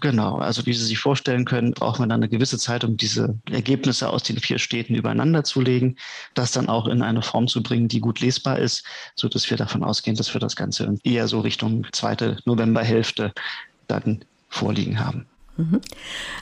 Genau, 0.00 0.36
also 0.38 0.66
wie 0.66 0.72
Sie 0.72 0.84
sich 0.84 0.98
vorstellen 0.98 1.44
können, 1.44 1.72
braucht 1.72 2.00
man 2.00 2.08
dann 2.08 2.20
eine 2.20 2.28
gewisse 2.28 2.58
Zeit, 2.58 2.82
um 2.82 2.96
diese 2.96 3.38
Ergebnisse 3.48 4.10
aus 4.10 4.24
den 4.24 4.38
vier 4.38 4.58
Städten 4.58 4.96
übereinander 4.96 5.44
zu 5.44 5.60
legen, 5.60 5.96
das 6.34 6.50
dann 6.50 6.68
auch 6.68 6.88
in 6.88 7.02
eine 7.02 7.22
Form 7.22 7.46
zu 7.46 7.62
bringen, 7.62 7.86
die 7.86 8.00
gut 8.00 8.20
lesbar 8.20 8.58
ist, 8.58 8.84
so 9.14 9.28
dass 9.28 9.48
wir 9.48 9.56
davon 9.56 9.84
ausgehen, 9.84 10.16
dass 10.16 10.34
wir 10.34 10.40
das 10.40 10.56
Ganze 10.56 10.96
eher 11.04 11.28
so 11.28 11.40
Richtung 11.40 11.86
zweite 11.92 12.38
Novemberhälfte 12.46 13.32
dann 13.86 14.24
vorliegen 14.48 14.98
haben. 14.98 15.26
Mhm. 15.56 15.80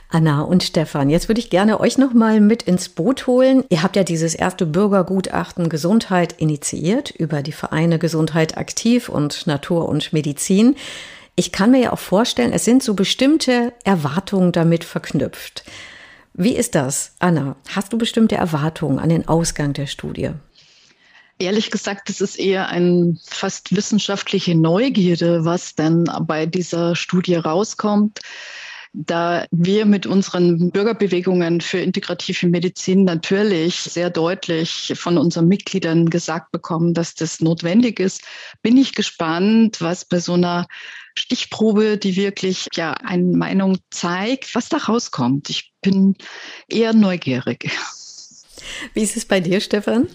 Anna 0.09 0.41
und 0.41 0.63
Stefan, 0.63 1.11
jetzt 1.11 1.29
würde 1.29 1.39
ich 1.39 1.51
gerne 1.51 1.79
euch 1.79 1.97
noch 1.99 2.13
mal 2.13 2.41
mit 2.41 2.63
ins 2.63 2.89
Boot 2.89 3.27
holen. 3.27 3.63
Ihr 3.69 3.83
habt 3.83 3.95
ja 3.95 4.03
dieses 4.03 4.33
erste 4.33 4.65
Bürgergutachten 4.65 5.69
Gesundheit 5.69 6.33
initiiert 6.33 7.11
über 7.11 7.41
die 7.41 7.51
Vereine 7.51 7.99
Gesundheit 7.99 8.57
aktiv 8.57 9.07
und 9.07 9.47
Natur 9.47 9.87
und 9.87 10.13
Medizin. 10.13 10.75
Ich 11.35 11.51
kann 11.51 11.71
mir 11.71 11.81
ja 11.81 11.93
auch 11.93 11.99
vorstellen, 11.99 12.53
es 12.53 12.63
sind 12.63 12.81
so 12.81 12.93
bestimmte 12.93 13.73
Erwartungen 13.83 14.51
damit 14.51 14.85
verknüpft. 14.85 15.63
Wie 16.33 16.55
ist 16.55 16.75
das, 16.75 17.13
Anna? 17.19 17.55
Hast 17.69 17.91
du 17.91 17.97
bestimmte 17.97 18.35
Erwartungen 18.35 18.99
an 18.99 19.09
den 19.09 19.27
Ausgang 19.27 19.73
der 19.73 19.87
Studie? 19.87 20.31
Ehrlich 21.37 21.71
gesagt, 21.71 22.09
es 22.09 22.21
ist 22.21 22.39
eher 22.39 22.69
eine 22.69 23.17
fast 23.25 23.75
wissenschaftliche 23.75 24.55
Neugierde, 24.55 25.43
was 25.43 25.75
denn 25.75 26.05
bei 26.21 26.45
dieser 26.45 26.95
Studie 26.95 27.35
rauskommt 27.35 28.21
da 28.97 29.45
wir 29.51 29.85
mit 29.85 30.05
unseren 30.05 30.71
Bürgerbewegungen 30.71 31.59
für 31.59 31.79
integrative 31.79 32.47
Medizin 32.47 33.03
natürlich 33.03 33.75
sehr 33.75 34.09
deutlich 34.09 34.93
von 34.95 35.17
unseren 35.17 35.47
Mitgliedern 35.47 36.09
gesagt 36.09 36.51
bekommen, 36.51 36.93
dass 36.93 37.13
das 37.13 37.41
notwendig 37.41 37.99
ist, 37.99 38.21
bin 38.61 38.77
ich 38.77 38.93
gespannt, 38.93 39.81
was 39.81 40.05
bei 40.05 40.19
so 40.19 40.33
einer 40.33 40.67
Stichprobe, 41.17 41.97
die 41.97 42.15
wirklich 42.15 42.67
ja 42.75 42.93
eine 42.93 43.35
Meinung 43.37 43.77
zeigt, 43.89 44.55
was 44.55 44.69
da 44.69 44.77
rauskommt. 44.77 45.49
Ich 45.49 45.73
bin 45.81 46.15
eher 46.69 46.93
neugierig. 46.93 47.69
Wie 48.93 49.03
ist 49.03 49.17
es 49.17 49.25
bei 49.25 49.39
dir, 49.39 49.59
Stefan? 49.59 50.07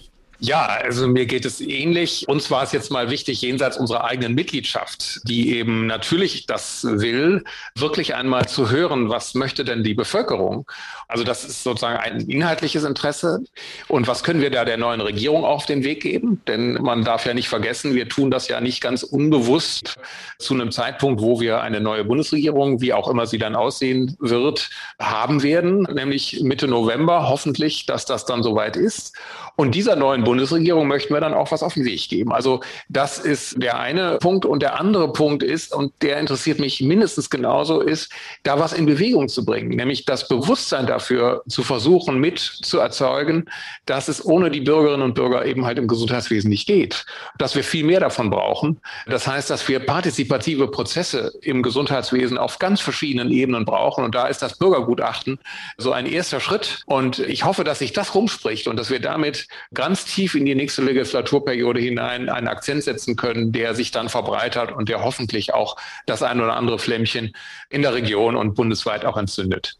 Ja, 0.43 0.65
also 0.65 1.07
mir 1.07 1.27
geht 1.27 1.45
es 1.45 1.61
ähnlich. 1.61 2.27
Uns 2.27 2.51
war 2.51 2.63
es 2.63 2.73
jetzt 2.73 2.91
mal 2.91 3.11
wichtig, 3.11 3.43
jenseits 3.43 3.77
unserer 3.77 4.05
eigenen 4.05 4.35
Mitgliedschaft, 4.35 5.21
die 5.25 5.55
eben 5.55 5.87
natürlich 5.87 6.47
das 6.47 6.83
will, 6.83 7.45
wirklich 7.77 8.15
einmal 8.15 8.49
zu 8.49 8.71
hören, 8.71 9.11
was 9.11 9.35
möchte 9.35 9.65
denn 9.65 9.85
die 9.85 9.93
Bevölkerung? 9.93 10.67
Also 11.09 11.25
das 11.25 11.45
ist 11.45 11.63
sozusagen 11.63 11.99
ein 11.99 12.21
inhaltliches 12.23 12.85
Interesse. 12.85 13.41
Und 13.89 14.09
was 14.09 14.25
können 14.25 14.41
wir 14.41 14.51
da 14.51 14.65
der 14.65 14.79
neuen 14.79 15.03
Regierung 15.03 15.45
auf 15.45 15.67
den 15.67 15.85
Weg 15.85 16.01
geben? 16.01 16.41
Denn 16.49 16.75
man 16.75 17.05
darf 17.05 17.27
ja 17.27 17.35
nicht 17.35 17.51
vergessen, 17.51 17.95
wir 17.95 18.09
tun 18.09 18.31
das 18.31 18.49
ja 18.49 18.63
nicht 18.63 18.81
ganz 18.81 19.03
unbewusst 19.03 19.99
zu 20.39 20.55
einem 20.55 20.71
Zeitpunkt, 20.71 21.21
wo 21.21 21.41
wir 21.41 21.61
eine 21.61 21.83
neue 21.83 22.05
Bundesregierung, 22.05 22.81
wie 22.81 22.95
auch 22.95 23.09
immer 23.09 23.27
sie 23.27 23.39
dann 23.39 23.55
aussehen 23.55 24.17
wird, 24.21 24.71
haben 24.99 25.43
werden, 25.43 25.83
nämlich 25.83 26.41
Mitte 26.43 26.67
November 26.67 27.29
hoffentlich, 27.29 27.85
dass 27.85 28.07
das 28.07 28.25
dann 28.25 28.43
soweit 28.43 28.77
ist. 28.77 29.15
Und 29.57 29.75
dieser 29.75 29.97
neuen 29.97 30.25
Bundesregierung 30.31 30.87
möchten 30.87 31.13
wir 31.13 31.21
dann 31.21 31.35
auch 31.35 31.51
was 31.51 31.65
auf 31.65 31.75
den 31.75 31.85
Weg 31.85 32.09
geben. 32.09 32.33
Also 32.33 32.61
das 32.89 33.19
ist 33.19 33.61
der 33.61 33.81
eine 33.81 34.19
Punkt. 34.19 34.47
Und 34.47 34.63
der 34.63 34.79
andere 34.79 35.13
Punkt 35.13 35.43
ist, 35.43 35.75
und 35.75 35.93
der 36.03 36.21
interessiert 36.21 36.61
mich 36.61 36.81
mindestens 36.81 37.31
genauso, 37.31 37.81
ist, 37.81 38.13
da 38.45 38.61
was 38.61 38.73
in 38.73 38.87
Bewegung 38.87 39.29
zu 39.29 39.45
bringen, 39.45 39.71
nämlich 39.71 40.05
das 40.05 40.29
Bewusstsein 40.29 40.87
dafür 40.87 41.43
zu 41.49 41.65
versuchen, 41.65 42.21
mit 42.21 42.39
zu 42.39 42.79
erzeugen, 42.79 43.47
dass 43.87 44.07
es 44.07 44.25
ohne 44.25 44.53
die 44.53 44.61
Bürgerinnen 44.61 45.03
und 45.03 45.15
Bürger 45.15 45.45
eben 45.47 45.67
halt 45.67 45.79
im 45.79 45.89
Gesundheitswesen 45.89 46.49
nicht 46.49 46.69
geht. 46.69 47.07
Dass 47.39 47.57
wir 47.57 47.65
viel 47.65 47.83
mehr 47.83 47.99
davon 47.99 48.31
brauchen. 48.31 48.81
Das 49.09 49.27
heißt, 49.27 49.51
dass 49.51 49.67
wir 49.67 49.81
partizipative 49.81 50.69
Prozesse 50.69 51.33
im 51.43 51.65
Gesundheitswesen 51.65 52.39
auf 52.39 52.61
ganz 52.61 52.81
verschiedenen 52.81 53.33
Ebenen 53.33 53.65
brauchen. 53.65 54.05
Und 54.05 54.15
da 54.15 54.29
ist 54.29 54.43
das 54.43 54.59
Bürgergutachten 54.59 55.41
so 55.77 55.91
ein 55.91 56.07
erster 56.07 56.39
Schritt. 56.39 56.85
Und 56.87 57.19
ich 57.19 57.45
hoffe, 57.45 57.65
dass 57.65 57.81
sich 57.81 57.93
das 57.93 58.15
rumspricht 58.15 58.69
und 58.69 58.77
dass 58.77 58.91
wir 58.91 59.01
damit 59.01 59.49
ganz 59.75 60.05
tief 60.05 60.20
in 60.35 60.45
die 60.45 60.55
nächste 60.55 60.83
Legislaturperiode 60.83 61.81
hinein 61.81 62.29
einen 62.29 62.49
Akzent 62.49 62.85
setzen 62.85 63.17
können, 63.17 63.53
der 63.53 63.75
sich 63.75 63.91
dann 63.91 64.09
verbreitert 64.09 64.73
und 64.73 64.89
der 64.89 65.03
hoffentlich 65.03 65.55
auch 65.55 65.77
das 66.07 66.23
ein 66.23 66.41
oder 66.41 66.55
andere 66.55 66.79
Flämmchen 66.79 67.35
in 67.71 67.83
der 67.83 67.95
Region 67.95 68.37
und 68.37 68.55
bundesweit 68.55 69.05
auch 69.05 69.17
entzündet. 69.17 69.77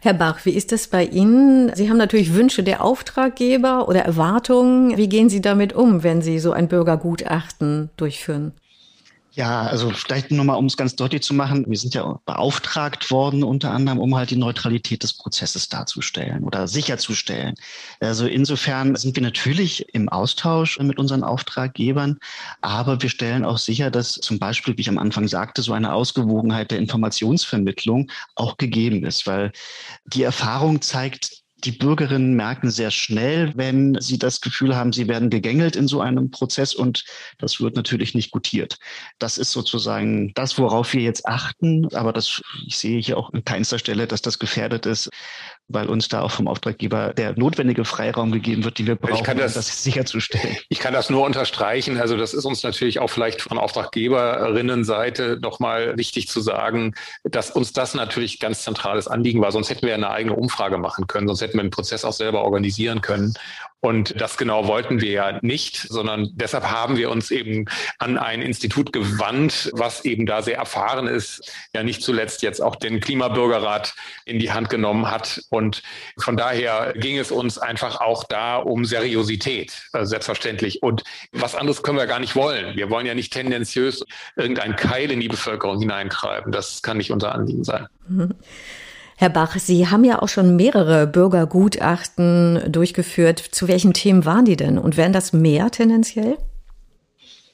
Herr 0.00 0.14
Bach, 0.14 0.44
wie 0.44 0.50
ist 0.50 0.72
das 0.72 0.88
bei 0.88 1.04
Ihnen? 1.04 1.74
Sie 1.74 1.88
haben 1.88 1.96
natürlich 1.96 2.34
Wünsche 2.34 2.62
der 2.62 2.82
Auftraggeber 2.82 3.88
oder 3.88 4.00
Erwartungen. 4.00 4.96
Wie 4.96 5.08
gehen 5.08 5.28
Sie 5.28 5.40
damit 5.40 5.72
um, 5.72 6.02
wenn 6.02 6.22
Sie 6.22 6.38
so 6.38 6.52
ein 6.52 6.68
Bürgergutachten 6.68 7.90
durchführen? 7.96 8.52
Ja, 9.36 9.64
also 9.66 9.90
vielleicht 9.90 10.30
nochmal, 10.30 10.56
um 10.56 10.64
es 10.64 10.78
ganz 10.78 10.96
deutlich 10.96 11.20
zu 11.22 11.34
machen, 11.34 11.66
wir 11.68 11.76
sind 11.76 11.92
ja 11.92 12.18
beauftragt 12.24 13.10
worden, 13.10 13.44
unter 13.44 13.70
anderem, 13.70 13.98
um 13.98 14.16
halt 14.16 14.30
die 14.30 14.36
Neutralität 14.36 15.02
des 15.02 15.12
Prozesses 15.12 15.68
darzustellen 15.68 16.42
oder 16.42 16.66
sicherzustellen. 16.66 17.54
Also 18.00 18.26
insofern 18.26 18.96
sind 18.96 19.14
wir 19.14 19.22
natürlich 19.22 19.92
im 19.94 20.08
Austausch 20.08 20.78
mit 20.78 20.98
unseren 20.98 21.22
Auftraggebern, 21.22 22.18
aber 22.62 23.02
wir 23.02 23.10
stellen 23.10 23.44
auch 23.44 23.58
sicher, 23.58 23.90
dass 23.90 24.12
zum 24.14 24.38
Beispiel, 24.38 24.74
wie 24.78 24.80
ich 24.80 24.88
am 24.88 24.96
Anfang 24.96 25.28
sagte, 25.28 25.60
so 25.60 25.74
eine 25.74 25.92
Ausgewogenheit 25.92 26.70
der 26.70 26.78
Informationsvermittlung 26.78 28.10
auch 28.36 28.56
gegeben 28.56 29.04
ist, 29.04 29.26
weil 29.26 29.52
die 30.06 30.22
Erfahrung 30.22 30.80
zeigt, 30.80 31.35
die 31.64 31.72
Bürgerinnen 31.72 32.34
merken 32.34 32.70
sehr 32.70 32.90
schnell, 32.90 33.52
wenn 33.56 33.98
sie 34.00 34.18
das 34.18 34.40
Gefühl 34.40 34.76
haben, 34.76 34.92
sie 34.92 35.08
werden 35.08 35.30
gegängelt 35.30 35.74
in 35.74 35.88
so 35.88 36.00
einem 36.00 36.30
Prozess 36.30 36.74
und 36.74 37.04
das 37.38 37.60
wird 37.60 37.76
natürlich 37.76 38.14
nicht 38.14 38.30
gutiert. 38.30 38.78
Das 39.18 39.38
ist 39.38 39.52
sozusagen 39.52 40.32
das, 40.34 40.58
worauf 40.58 40.92
wir 40.92 41.00
jetzt 41.00 41.26
achten. 41.26 41.92
Aber 41.94 42.12
das, 42.12 42.42
ich 42.66 42.76
sehe 42.76 43.00
hier 43.00 43.16
auch 43.16 43.32
an 43.32 43.44
keinster 43.44 43.78
Stelle, 43.78 44.06
dass 44.06 44.20
das 44.20 44.38
gefährdet 44.38 44.84
ist. 44.84 45.08
Weil 45.68 45.88
uns 45.88 46.08
da 46.08 46.22
auch 46.22 46.30
vom 46.30 46.46
Auftraggeber 46.46 47.12
der 47.12 47.36
notwendige 47.36 47.84
Freiraum 47.84 48.30
gegeben 48.30 48.64
wird, 48.64 48.78
die 48.78 48.86
wir 48.86 48.94
brauchen, 48.94 49.28
um 49.28 49.38
das, 49.38 49.54
das 49.54 49.82
sicherzustellen. 49.82 50.56
Ich 50.68 50.78
kann 50.78 50.92
das 50.92 51.10
nur 51.10 51.24
unterstreichen. 51.24 51.98
Also 51.98 52.16
das 52.16 52.34
ist 52.34 52.44
uns 52.44 52.62
natürlich 52.62 53.00
auch 53.00 53.08
vielleicht 53.08 53.42
von 53.42 53.58
Auftraggeberinnenseite 53.58 55.38
nochmal 55.42 55.96
wichtig 55.96 56.28
zu 56.28 56.40
sagen, 56.40 56.94
dass 57.24 57.50
uns 57.50 57.72
das 57.72 57.94
natürlich 57.94 58.38
ganz 58.38 58.62
zentrales 58.62 59.08
Anliegen 59.08 59.40
war. 59.40 59.50
Sonst 59.50 59.70
hätten 59.70 59.86
wir 59.86 59.94
eine 59.94 60.10
eigene 60.10 60.36
Umfrage 60.36 60.78
machen 60.78 61.06
können, 61.06 61.26
sonst 61.26 61.40
hätten 61.40 61.58
wir 61.58 61.62
den 61.62 61.70
Prozess 61.70 62.04
auch 62.04 62.12
selber 62.12 62.42
organisieren 62.42 63.00
können. 63.00 63.34
Und 63.80 64.20
das 64.20 64.36
genau 64.36 64.66
wollten 64.66 65.00
wir 65.00 65.10
ja 65.10 65.38
nicht, 65.42 65.76
sondern 65.76 66.30
deshalb 66.34 66.64
haben 66.64 66.96
wir 66.96 67.10
uns 67.10 67.30
eben 67.30 67.66
an 67.98 68.18
ein 68.18 68.42
Institut 68.42 68.92
gewandt, 68.92 69.70
was 69.74 70.04
eben 70.04 70.26
da 70.26 70.42
sehr 70.42 70.56
erfahren 70.56 71.06
ist, 71.06 71.52
ja 71.74 71.82
nicht 71.82 72.02
zuletzt 72.02 72.42
jetzt 72.42 72.60
auch 72.60 72.76
den 72.76 73.00
Klimabürgerrat 73.00 73.94
in 74.24 74.38
die 74.38 74.50
Hand 74.50 74.70
genommen 74.70 75.10
hat. 75.10 75.42
Und 75.50 75.82
von 76.18 76.36
daher 76.36 76.94
ging 76.96 77.18
es 77.18 77.30
uns 77.30 77.58
einfach 77.58 78.00
auch 78.00 78.24
da 78.24 78.56
um 78.56 78.84
Seriosität, 78.84 79.88
äh, 79.92 80.04
selbstverständlich. 80.04 80.82
Und 80.82 81.04
was 81.32 81.54
anderes 81.54 81.82
können 81.82 81.98
wir 81.98 82.06
gar 82.06 82.20
nicht 82.20 82.34
wollen. 82.34 82.76
Wir 82.76 82.90
wollen 82.90 83.06
ja 83.06 83.14
nicht 83.14 83.32
tendenziös 83.32 84.04
irgendeinen 84.36 84.76
Keil 84.76 85.10
in 85.10 85.20
die 85.20 85.28
Bevölkerung 85.28 85.78
hineintreiben. 85.78 86.50
Das 86.50 86.82
kann 86.82 86.96
nicht 86.96 87.12
unser 87.12 87.32
Anliegen 87.32 87.62
sein. 87.62 87.86
Mhm. 88.08 88.34
Herr 89.18 89.30
Bach, 89.30 89.56
Sie 89.58 89.88
haben 89.88 90.04
ja 90.04 90.20
auch 90.20 90.28
schon 90.28 90.56
mehrere 90.56 91.06
Bürgergutachten 91.06 92.70
durchgeführt. 92.70 93.38
Zu 93.38 93.66
welchen 93.66 93.94
Themen 93.94 94.26
waren 94.26 94.44
die 94.44 94.56
denn? 94.56 94.76
Und 94.76 94.98
wären 94.98 95.14
das 95.14 95.32
mehr 95.32 95.70
tendenziell? 95.70 96.36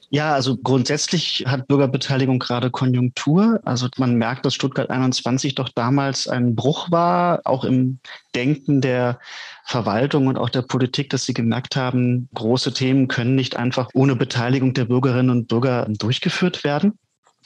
Ja, 0.09 0.33
also 0.33 0.57
grundsätzlich 0.57 1.45
hat 1.47 1.67
Bürgerbeteiligung 1.67 2.37
gerade 2.37 2.69
Konjunktur. 2.69 3.61
Also 3.63 3.87
man 3.97 4.15
merkt, 4.15 4.45
dass 4.45 4.53
Stuttgart 4.53 4.89
21 4.89 5.55
doch 5.55 5.69
damals 5.69 6.27
ein 6.27 6.53
Bruch 6.53 6.91
war, 6.91 7.39
auch 7.45 7.63
im 7.63 7.99
Denken 8.35 8.81
der 8.81 9.17
Verwaltung 9.63 10.27
und 10.27 10.37
auch 10.37 10.49
der 10.49 10.61
Politik, 10.61 11.09
dass 11.09 11.25
sie 11.25 11.33
gemerkt 11.33 11.77
haben, 11.77 12.29
große 12.35 12.73
Themen 12.73 13.07
können 13.07 13.35
nicht 13.35 13.55
einfach 13.55 13.89
ohne 13.93 14.15
Beteiligung 14.15 14.73
der 14.73 14.85
Bürgerinnen 14.85 15.31
und 15.31 15.47
Bürger 15.47 15.87
durchgeführt 15.89 16.63
werden. 16.65 16.99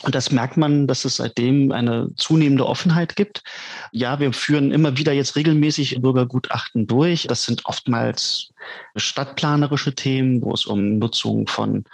Und 0.04 0.14
das 0.14 0.32
merkt 0.32 0.58
man, 0.58 0.86
dass 0.86 1.06
es 1.06 1.18
seitdem 1.18 1.72
eine 1.72 2.10
zunehmende 2.18 2.68
Offenheit 2.68 3.16
gibt. 3.16 3.44
Ja, 3.92 4.20
wir 4.20 4.32
führen 4.32 4.72
immer 4.72 4.98
wieder 4.98 5.12
jetzt 5.12 5.36
regelmäßig 5.36 6.00
Bürgergutachten 6.02 6.86
durch. 6.86 7.26
Das 7.28 7.44
sind 7.44 7.66
oftmals 7.66 8.54
stadtplanerische 8.96 9.96
Themen, 9.96 10.42
wo 10.42 10.54
es 10.54 10.66
um 10.66 11.00
Nutzung 11.00 11.48
von 11.48 11.86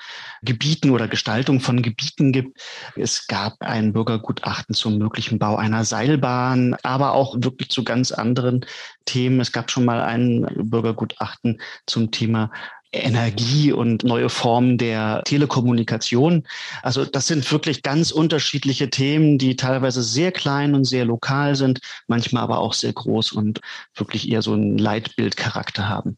Gebieten 0.41 0.89
oder 0.89 1.07
Gestaltung 1.07 1.61
von 1.61 1.81
Gebieten 1.81 2.33
gibt. 2.33 2.59
Es 2.95 3.27
gab 3.27 3.61
ein 3.61 3.93
Bürgergutachten 3.93 4.75
zum 4.75 4.97
möglichen 4.97 5.39
Bau 5.39 5.55
einer 5.55 5.85
Seilbahn, 5.85 6.75
aber 6.83 7.13
auch 7.13 7.35
wirklich 7.37 7.69
zu 7.69 7.83
ganz 7.83 8.11
anderen 8.11 8.65
Themen. 9.05 9.39
Es 9.39 9.51
gab 9.51 9.71
schon 9.71 9.85
mal 9.85 10.01
ein 10.01 10.45
Bürgergutachten 10.55 11.61
zum 11.85 12.11
Thema 12.11 12.51
Energie 12.93 13.71
und 13.71 14.03
neue 14.03 14.29
Formen 14.29 14.77
der 14.77 15.21
Telekommunikation. 15.25 16.43
Also 16.81 17.05
das 17.05 17.27
sind 17.27 17.51
wirklich 17.51 17.81
ganz 17.81 18.11
unterschiedliche 18.11 18.89
Themen, 18.89 19.37
die 19.37 19.55
teilweise 19.55 20.03
sehr 20.03 20.31
klein 20.31 20.75
und 20.75 20.85
sehr 20.85 21.05
lokal 21.05 21.55
sind, 21.55 21.79
manchmal 22.07 22.43
aber 22.43 22.59
auch 22.59 22.73
sehr 22.73 22.93
groß 22.93 23.31
und 23.31 23.61
wirklich 23.95 24.31
eher 24.31 24.41
so 24.41 24.53
einen 24.53 24.77
Leitbildcharakter 24.77 25.89
haben. 25.89 26.17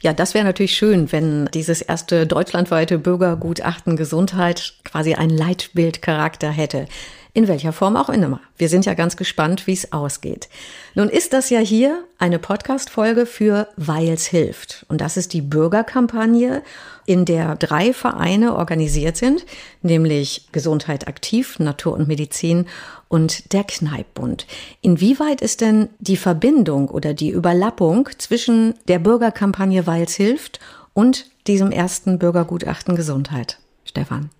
Ja, 0.00 0.12
das 0.12 0.34
wäre 0.34 0.44
natürlich 0.44 0.76
schön, 0.76 1.10
wenn 1.10 1.46
dieses 1.52 1.82
erste 1.82 2.26
deutschlandweite 2.26 2.98
Bürgergutachten 2.98 3.96
Gesundheit 3.96 4.74
quasi 4.84 5.14
einen 5.14 5.36
Leitbildcharakter 5.36 6.50
hätte 6.50 6.86
in 7.36 7.48
welcher 7.48 7.74
Form 7.74 7.96
auch 7.96 8.08
immer. 8.08 8.40
Wir 8.56 8.70
sind 8.70 8.86
ja 8.86 8.94
ganz 8.94 9.18
gespannt, 9.18 9.66
wie 9.66 9.74
es 9.74 9.92
ausgeht. 9.92 10.48
Nun 10.94 11.10
ist 11.10 11.34
das 11.34 11.50
ja 11.50 11.58
hier 11.58 12.02
eine 12.16 12.38
Podcast-Folge 12.38 13.26
für 13.26 13.68
Weils 13.76 14.24
hilft. 14.24 14.86
Und 14.88 15.02
das 15.02 15.18
ist 15.18 15.34
die 15.34 15.42
Bürgerkampagne, 15.42 16.62
in 17.04 17.26
der 17.26 17.56
drei 17.56 17.92
Vereine 17.92 18.56
organisiert 18.56 19.18
sind, 19.18 19.44
nämlich 19.82 20.48
Gesundheit 20.52 21.08
aktiv, 21.08 21.58
Natur 21.58 21.92
und 21.92 22.08
Medizin 22.08 22.64
und 23.08 23.52
der 23.52 23.64
Kneippbund. 23.64 24.46
Inwieweit 24.80 25.42
ist 25.42 25.60
denn 25.60 25.90
die 25.98 26.16
Verbindung 26.16 26.88
oder 26.88 27.12
die 27.12 27.30
Überlappung 27.30 28.08
zwischen 28.16 28.72
der 28.88 28.98
Bürgerkampagne 28.98 29.86
Weils 29.86 30.14
hilft 30.14 30.58
und 30.94 31.26
diesem 31.46 31.70
ersten 31.70 32.18
Bürgergutachten 32.18 32.96
Gesundheit? 32.96 33.58
Stefan. 33.84 34.30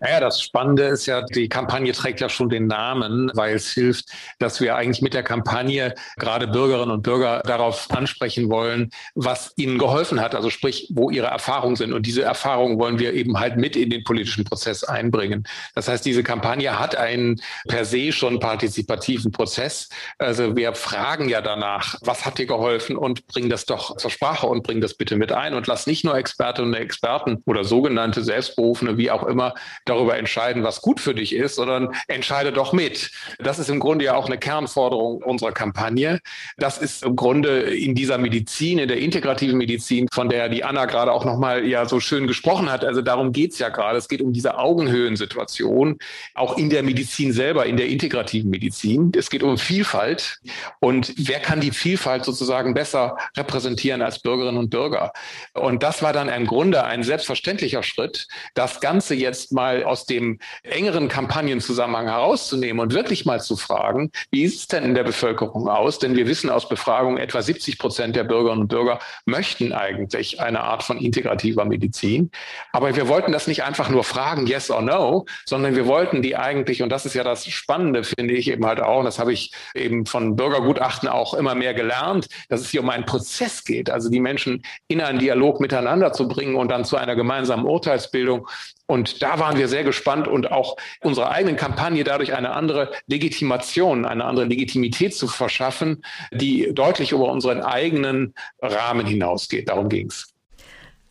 Naja, 0.00 0.18
das 0.18 0.40
Spannende 0.40 0.84
ist 0.84 1.04
ja, 1.04 1.20
die 1.20 1.48
Kampagne 1.50 1.92
trägt 1.92 2.20
ja 2.20 2.30
schon 2.30 2.48
den 2.48 2.66
Namen, 2.66 3.30
weil 3.34 3.54
es 3.54 3.70
hilft, 3.72 4.06
dass 4.38 4.60
wir 4.60 4.74
eigentlich 4.74 5.02
mit 5.02 5.12
der 5.12 5.22
Kampagne 5.22 5.94
gerade 6.16 6.48
Bürgerinnen 6.48 6.90
und 6.90 7.02
Bürger 7.02 7.42
darauf 7.44 7.90
ansprechen 7.90 8.48
wollen, 8.48 8.90
was 9.14 9.52
ihnen 9.56 9.76
geholfen 9.78 10.20
hat, 10.20 10.34
also 10.34 10.48
sprich, 10.48 10.88
wo 10.94 11.10
ihre 11.10 11.26
Erfahrungen 11.26 11.76
sind. 11.76 11.92
Und 11.92 12.06
diese 12.06 12.22
Erfahrungen 12.22 12.78
wollen 12.78 12.98
wir 12.98 13.12
eben 13.12 13.38
halt 13.38 13.58
mit 13.58 13.76
in 13.76 13.90
den 13.90 14.02
politischen 14.02 14.44
Prozess 14.44 14.84
einbringen. 14.84 15.44
Das 15.74 15.86
heißt, 15.86 16.04
diese 16.06 16.22
Kampagne 16.22 16.78
hat 16.78 16.96
einen 16.96 17.40
per 17.68 17.84
se 17.84 18.10
schon 18.12 18.40
partizipativen 18.40 19.32
Prozess. 19.32 19.90
Also 20.18 20.56
wir 20.56 20.72
fragen 20.72 21.28
ja 21.28 21.42
danach, 21.42 21.96
was 22.00 22.24
hat 22.24 22.38
dir 22.38 22.46
geholfen 22.46 22.96
und 22.96 23.26
bringen 23.26 23.50
das 23.50 23.66
doch 23.66 23.98
zur 23.98 24.10
Sprache 24.10 24.46
und 24.46 24.62
bringen 24.62 24.80
das 24.80 24.94
bitte 24.94 25.16
mit 25.16 25.30
ein 25.30 25.52
und 25.52 25.66
lass 25.66 25.86
nicht 25.86 26.04
nur 26.04 26.16
Expertinnen 26.16 26.72
und 26.72 26.80
Experten 26.80 27.42
oder 27.44 27.64
sogenannte 27.64 28.24
Selbstberufene, 28.24 28.96
wie 28.96 29.10
auch 29.10 29.24
immer, 29.24 29.52
darüber 29.90 30.16
entscheiden, 30.16 30.62
was 30.62 30.80
gut 30.80 31.00
für 31.00 31.14
dich 31.14 31.34
ist, 31.34 31.56
sondern 31.56 31.90
entscheide 32.08 32.52
doch 32.52 32.72
mit. 32.72 33.10
Das 33.38 33.58
ist 33.58 33.68
im 33.68 33.80
Grunde 33.80 34.06
ja 34.06 34.14
auch 34.14 34.26
eine 34.26 34.38
Kernforderung 34.38 35.22
unserer 35.22 35.52
Kampagne. 35.52 36.20
Das 36.56 36.78
ist 36.78 37.04
im 37.04 37.16
Grunde 37.16 37.60
in 37.60 37.94
dieser 37.94 38.18
Medizin, 38.18 38.78
in 38.78 38.88
der 38.88 38.98
integrativen 38.98 39.58
Medizin, 39.58 40.08
von 40.12 40.28
der 40.28 40.48
die 40.48 40.64
Anna 40.64 40.86
gerade 40.86 41.12
auch 41.12 41.24
nochmal 41.24 41.66
ja 41.66 41.86
so 41.86 42.00
schön 42.00 42.26
gesprochen 42.26 42.70
hat. 42.70 42.84
Also 42.84 43.02
darum 43.02 43.32
geht's 43.32 43.58
ja 43.58 43.68
gerade. 43.68 43.98
Es 43.98 44.08
geht 44.08 44.22
um 44.22 44.32
diese 44.32 44.58
Augenhöhensituation, 44.58 45.98
auch 46.34 46.56
in 46.56 46.70
der 46.70 46.82
Medizin 46.82 47.32
selber, 47.32 47.66
in 47.66 47.76
der 47.76 47.88
integrativen 47.88 48.50
Medizin. 48.50 49.12
Es 49.16 49.30
geht 49.30 49.42
um 49.42 49.58
Vielfalt. 49.58 50.38
Und 50.80 51.12
wer 51.16 51.40
kann 51.40 51.60
die 51.60 51.72
Vielfalt 51.72 52.24
sozusagen 52.24 52.74
besser 52.74 53.16
repräsentieren 53.36 54.02
als 54.02 54.20
Bürgerinnen 54.20 54.58
und 54.58 54.70
Bürger? 54.70 55.12
Und 55.54 55.82
das 55.82 56.02
war 56.02 56.12
dann 56.12 56.28
im 56.28 56.46
Grunde 56.46 56.84
ein 56.84 57.02
selbstverständlicher 57.02 57.82
Schritt, 57.82 58.28
das 58.54 58.80
Ganze 58.80 59.14
jetzt 59.14 59.52
mal 59.52 59.79
aus 59.84 60.06
dem 60.06 60.38
engeren 60.62 61.08
Kampagnenzusammenhang 61.08 62.06
herauszunehmen 62.06 62.80
und 62.80 62.94
wirklich 62.94 63.24
mal 63.24 63.40
zu 63.40 63.56
fragen, 63.56 64.10
wie 64.30 64.44
ist 64.44 64.60
es 64.60 64.66
denn 64.68 64.84
in 64.84 64.94
der 64.94 65.04
Bevölkerung 65.04 65.68
aus? 65.68 65.98
Denn 65.98 66.16
wir 66.16 66.26
wissen 66.26 66.50
aus 66.50 66.68
Befragungen, 66.68 67.18
etwa 67.18 67.42
70 67.42 67.78
Prozent 67.78 68.16
der 68.16 68.24
Bürgerinnen 68.24 68.62
und 68.62 68.68
Bürger 68.68 68.98
möchten 69.24 69.72
eigentlich 69.72 70.40
eine 70.40 70.60
Art 70.60 70.82
von 70.82 70.98
integrativer 70.98 71.64
Medizin. 71.64 72.30
Aber 72.72 72.94
wir 72.96 73.08
wollten 73.08 73.32
das 73.32 73.46
nicht 73.46 73.62
einfach 73.62 73.88
nur 73.88 74.04
fragen, 74.04 74.46
yes 74.46 74.70
or 74.70 74.82
no, 74.82 75.26
sondern 75.44 75.76
wir 75.76 75.86
wollten 75.86 76.22
die 76.22 76.36
eigentlich, 76.36 76.82
und 76.82 76.90
das 76.90 77.06
ist 77.06 77.14
ja 77.14 77.24
das 77.24 77.46
Spannende, 77.46 78.04
finde 78.04 78.34
ich 78.34 78.50
eben 78.50 78.66
halt 78.66 78.80
auch, 78.80 78.98
und 78.98 79.04
das 79.04 79.18
habe 79.18 79.32
ich 79.32 79.52
eben 79.74 80.06
von 80.06 80.36
Bürgergutachten 80.36 81.08
auch 81.08 81.34
immer 81.34 81.54
mehr 81.54 81.74
gelernt, 81.74 82.26
dass 82.48 82.60
es 82.60 82.70
hier 82.70 82.82
um 82.82 82.90
einen 82.90 83.06
Prozess 83.06 83.64
geht, 83.64 83.90
also 83.90 84.08
die 84.08 84.20
Menschen 84.20 84.62
in 84.88 85.00
einen 85.00 85.18
Dialog 85.18 85.60
miteinander 85.60 86.12
zu 86.12 86.28
bringen 86.28 86.56
und 86.56 86.70
dann 86.70 86.84
zu 86.84 86.96
einer 86.96 87.16
gemeinsamen 87.16 87.64
Urteilsbildung. 87.64 88.48
Und 88.90 89.22
da 89.22 89.38
waren 89.38 89.56
wir 89.56 89.68
sehr 89.68 89.84
gespannt 89.84 90.26
und 90.26 90.50
auch 90.50 90.76
unserer 91.00 91.30
eigenen 91.30 91.54
Kampagne 91.54 92.02
dadurch 92.02 92.34
eine 92.34 92.50
andere 92.50 92.90
Legitimation, 93.06 94.04
eine 94.04 94.24
andere 94.24 94.46
Legitimität 94.46 95.14
zu 95.14 95.28
verschaffen, 95.28 96.02
die 96.32 96.74
deutlich 96.74 97.12
über 97.12 97.30
unseren 97.30 97.60
eigenen 97.60 98.34
Rahmen 98.60 99.06
hinausgeht. 99.06 99.68
Darum 99.68 99.88
ging 99.88 100.08
es. 100.08 100.34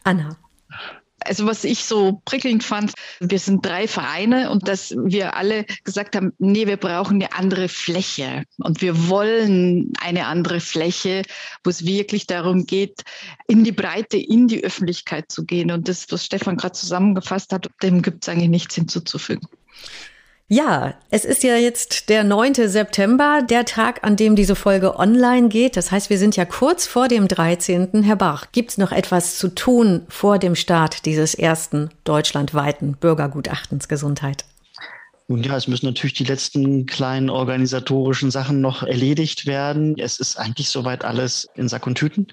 Anna. 0.03 0.35
Also 1.25 1.45
was 1.45 1.63
ich 1.63 1.83
so 1.83 2.21
prickelnd 2.25 2.63
fand, 2.63 2.93
wir 3.19 3.39
sind 3.39 3.65
drei 3.65 3.87
Vereine 3.87 4.49
und 4.51 4.67
dass 4.67 4.95
wir 4.97 5.35
alle 5.35 5.65
gesagt 5.83 6.15
haben, 6.15 6.33
nee, 6.37 6.67
wir 6.67 6.77
brauchen 6.77 7.15
eine 7.15 7.33
andere 7.33 7.67
Fläche 7.69 8.43
und 8.57 8.81
wir 8.81 9.09
wollen 9.09 9.93
eine 9.99 10.25
andere 10.27 10.59
Fläche, 10.59 11.23
wo 11.63 11.69
es 11.69 11.85
wirklich 11.85 12.27
darum 12.27 12.65
geht, 12.65 13.03
in 13.47 13.63
die 13.63 13.71
Breite, 13.71 14.17
in 14.17 14.47
die 14.47 14.63
Öffentlichkeit 14.63 15.31
zu 15.31 15.45
gehen. 15.45 15.71
Und 15.71 15.87
das, 15.87 16.05
was 16.09 16.25
Stefan 16.25 16.57
gerade 16.57 16.73
zusammengefasst 16.73 17.51
hat, 17.51 17.67
dem 17.83 18.01
gibt 18.01 18.23
es 18.23 18.29
eigentlich 18.29 18.49
nichts 18.49 18.75
hinzuzufügen. 18.75 19.47
Ja, 20.51 20.95
es 21.11 21.25
ist 21.25 21.43
ja 21.43 21.57
jetzt 21.57 22.09
der 22.09 22.23
9. 22.23 22.55
September, 22.67 23.43
der 23.47 23.65
Tag, 23.65 24.03
an 24.03 24.15
dem 24.15 24.35
diese 24.35 24.55
Folge 24.55 24.97
online 24.97 25.47
geht. 25.47 25.77
Das 25.77 25.91
heißt, 25.91 26.09
wir 26.09 26.17
sind 26.17 26.35
ja 26.37 26.45
kurz 26.45 26.87
vor 26.87 27.07
dem 27.07 27.27
13. 27.27 28.01
Herr 28.01 28.15
Bach, 28.15 28.47
gibt 28.51 28.71
es 28.71 28.79
noch 28.79 28.91
etwas 28.91 29.37
zu 29.37 29.49
tun 29.49 30.07
vor 30.09 30.39
dem 30.39 30.55
Start 30.55 31.05
dieses 31.05 31.35
ersten 31.35 31.91
deutschlandweiten 32.03 32.93
Bürgergutachtens 32.93 33.87
Gesundheit? 33.87 34.43
Nun 35.27 35.43
ja, 35.43 35.55
es 35.55 35.67
müssen 35.67 35.85
natürlich 35.85 36.15
die 36.15 36.23
letzten 36.23 36.87
kleinen 36.87 37.29
organisatorischen 37.29 38.31
Sachen 38.31 38.59
noch 38.59 38.81
erledigt 38.81 39.45
werden. 39.45 39.99
Es 39.99 40.19
ist 40.19 40.39
eigentlich 40.39 40.69
soweit 40.69 41.05
alles 41.05 41.47
in 41.53 41.69
Sack 41.69 41.85
und 41.85 41.93
Tüten. 41.93 42.25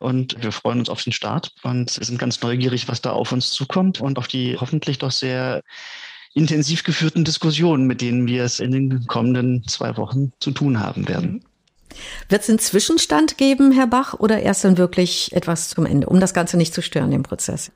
Und 0.00 0.42
wir 0.42 0.52
freuen 0.52 0.78
uns 0.78 0.88
auf 0.88 1.04
den 1.04 1.12
Start 1.12 1.52
und 1.64 1.90
sind 1.90 2.18
ganz 2.18 2.40
neugierig, 2.40 2.88
was 2.88 3.02
da 3.02 3.12
auf 3.12 3.30
uns 3.30 3.50
zukommt 3.50 4.00
und 4.00 4.16
auf 4.16 4.26
die 4.26 4.56
hoffentlich 4.58 4.96
doch 4.96 5.10
sehr 5.10 5.62
intensiv 6.34 6.82
geführten 6.82 7.24
Diskussionen, 7.24 7.86
mit 7.86 8.00
denen 8.00 8.26
wir 8.26 8.44
es 8.44 8.60
in 8.60 8.72
den 8.72 9.06
kommenden 9.06 9.66
zwei 9.66 9.96
Wochen 9.96 10.32
zu 10.40 10.50
tun 10.50 10.80
haben 10.80 11.08
werden. 11.08 11.44
Wird 12.28 12.42
es 12.42 12.48
einen 12.48 12.58
Zwischenstand 12.58 13.36
geben, 13.36 13.72
Herr 13.72 13.86
Bach, 13.86 14.14
oder 14.14 14.40
erst 14.40 14.64
dann 14.64 14.78
wirklich 14.78 15.32
etwas 15.32 15.68
zum 15.68 15.84
Ende, 15.84 16.06
um 16.06 16.20
das 16.20 16.32
Ganze 16.32 16.56
nicht 16.56 16.72
zu 16.72 16.82
stören, 16.82 17.10
den 17.10 17.22
Prozess? 17.22 17.70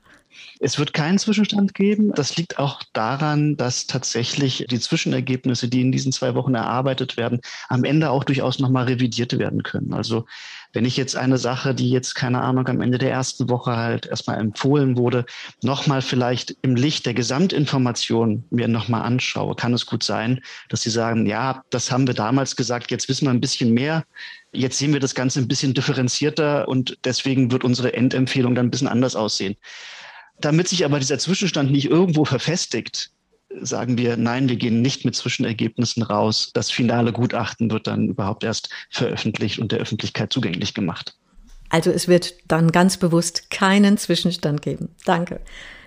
Es 0.59 0.79
wird 0.79 0.93
keinen 0.93 1.19
Zwischenstand 1.19 1.73
geben. 1.73 2.11
Das 2.13 2.35
liegt 2.35 2.59
auch 2.59 2.81
daran, 2.93 3.57
dass 3.57 3.87
tatsächlich 3.87 4.65
die 4.69 4.79
Zwischenergebnisse, 4.79 5.67
die 5.67 5.81
in 5.81 5.91
diesen 5.91 6.11
zwei 6.11 6.35
Wochen 6.35 6.55
erarbeitet 6.55 7.17
werden, 7.17 7.41
am 7.69 7.83
Ende 7.83 8.09
auch 8.09 8.23
durchaus 8.23 8.59
nochmal 8.59 8.85
revidiert 8.85 9.37
werden 9.37 9.63
können. 9.63 9.93
Also 9.93 10.25
wenn 10.73 10.85
ich 10.85 10.97
jetzt 10.97 11.15
eine 11.15 11.37
Sache, 11.37 11.73
die 11.73 11.89
jetzt, 11.89 12.15
keine 12.15 12.41
Ahnung, 12.41 12.67
am 12.67 12.81
Ende 12.81 12.97
der 12.97 13.11
ersten 13.11 13.49
Woche 13.49 13.75
halt 13.75 14.05
erstmal 14.05 14.39
empfohlen 14.39 14.97
wurde, 14.97 15.25
nochmal 15.61 16.01
vielleicht 16.01 16.55
im 16.61 16.75
Licht 16.75 17.05
der 17.05 17.13
Gesamtinformation 17.13 18.43
mir 18.49 18.67
nochmal 18.67 19.03
anschaue, 19.03 19.55
kann 19.55 19.73
es 19.73 19.85
gut 19.85 20.03
sein, 20.03 20.41
dass 20.69 20.81
Sie 20.81 20.89
sagen, 20.89 21.25
ja, 21.25 21.63
das 21.69 21.91
haben 21.91 22.07
wir 22.07 22.13
damals 22.13 22.55
gesagt, 22.55 22.91
jetzt 22.91 23.09
wissen 23.09 23.25
wir 23.25 23.31
ein 23.31 23.41
bisschen 23.41 23.73
mehr. 23.73 24.05
Jetzt 24.51 24.77
sehen 24.77 24.93
wir 24.93 24.99
das 24.99 25.15
Ganze 25.15 25.39
ein 25.39 25.47
bisschen 25.47 25.73
differenzierter 25.73 26.67
und 26.67 26.97
deswegen 27.03 27.51
wird 27.51 27.63
unsere 27.63 27.93
Endempfehlung 27.93 28.55
dann 28.55 28.67
ein 28.67 28.71
bisschen 28.71 28.87
anders 28.87 29.15
aussehen. 29.15 29.55
Damit 30.39 30.67
sich 30.67 30.85
aber 30.85 30.99
dieser 30.99 31.19
Zwischenstand 31.19 31.71
nicht 31.71 31.89
irgendwo 31.89 32.23
verfestigt, 32.25 33.11
sagen 33.61 33.97
wir, 33.97 34.17
nein, 34.17 34.49
wir 34.49 34.55
gehen 34.55 34.81
nicht 34.81 35.05
mit 35.05 35.15
Zwischenergebnissen 35.15 36.03
raus. 36.03 36.51
Das 36.53 36.71
finale 36.71 37.11
Gutachten 37.11 37.71
wird 37.71 37.87
dann 37.87 38.07
überhaupt 38.07 38.43
erst 38.43 38.69
veröffentlicht 38.89 39.59
und 39.59 39.71
der 39.71 39.79
Öffentlichkeit 39.79 40.31
zugänglich 40.33 40.73
gemacht. 40.73 41.15
Also 41.69 41.91
es 41.91 42.07
wird 42.07 42.33
dann 42.47 42.71
ganz 42.71 42.97
bewusst 42.97 43.49
keinen 43.49 43.97
Zwischenstand 43.97 44.61
geben. 44.61 44.89
Danke. 45.05 45.41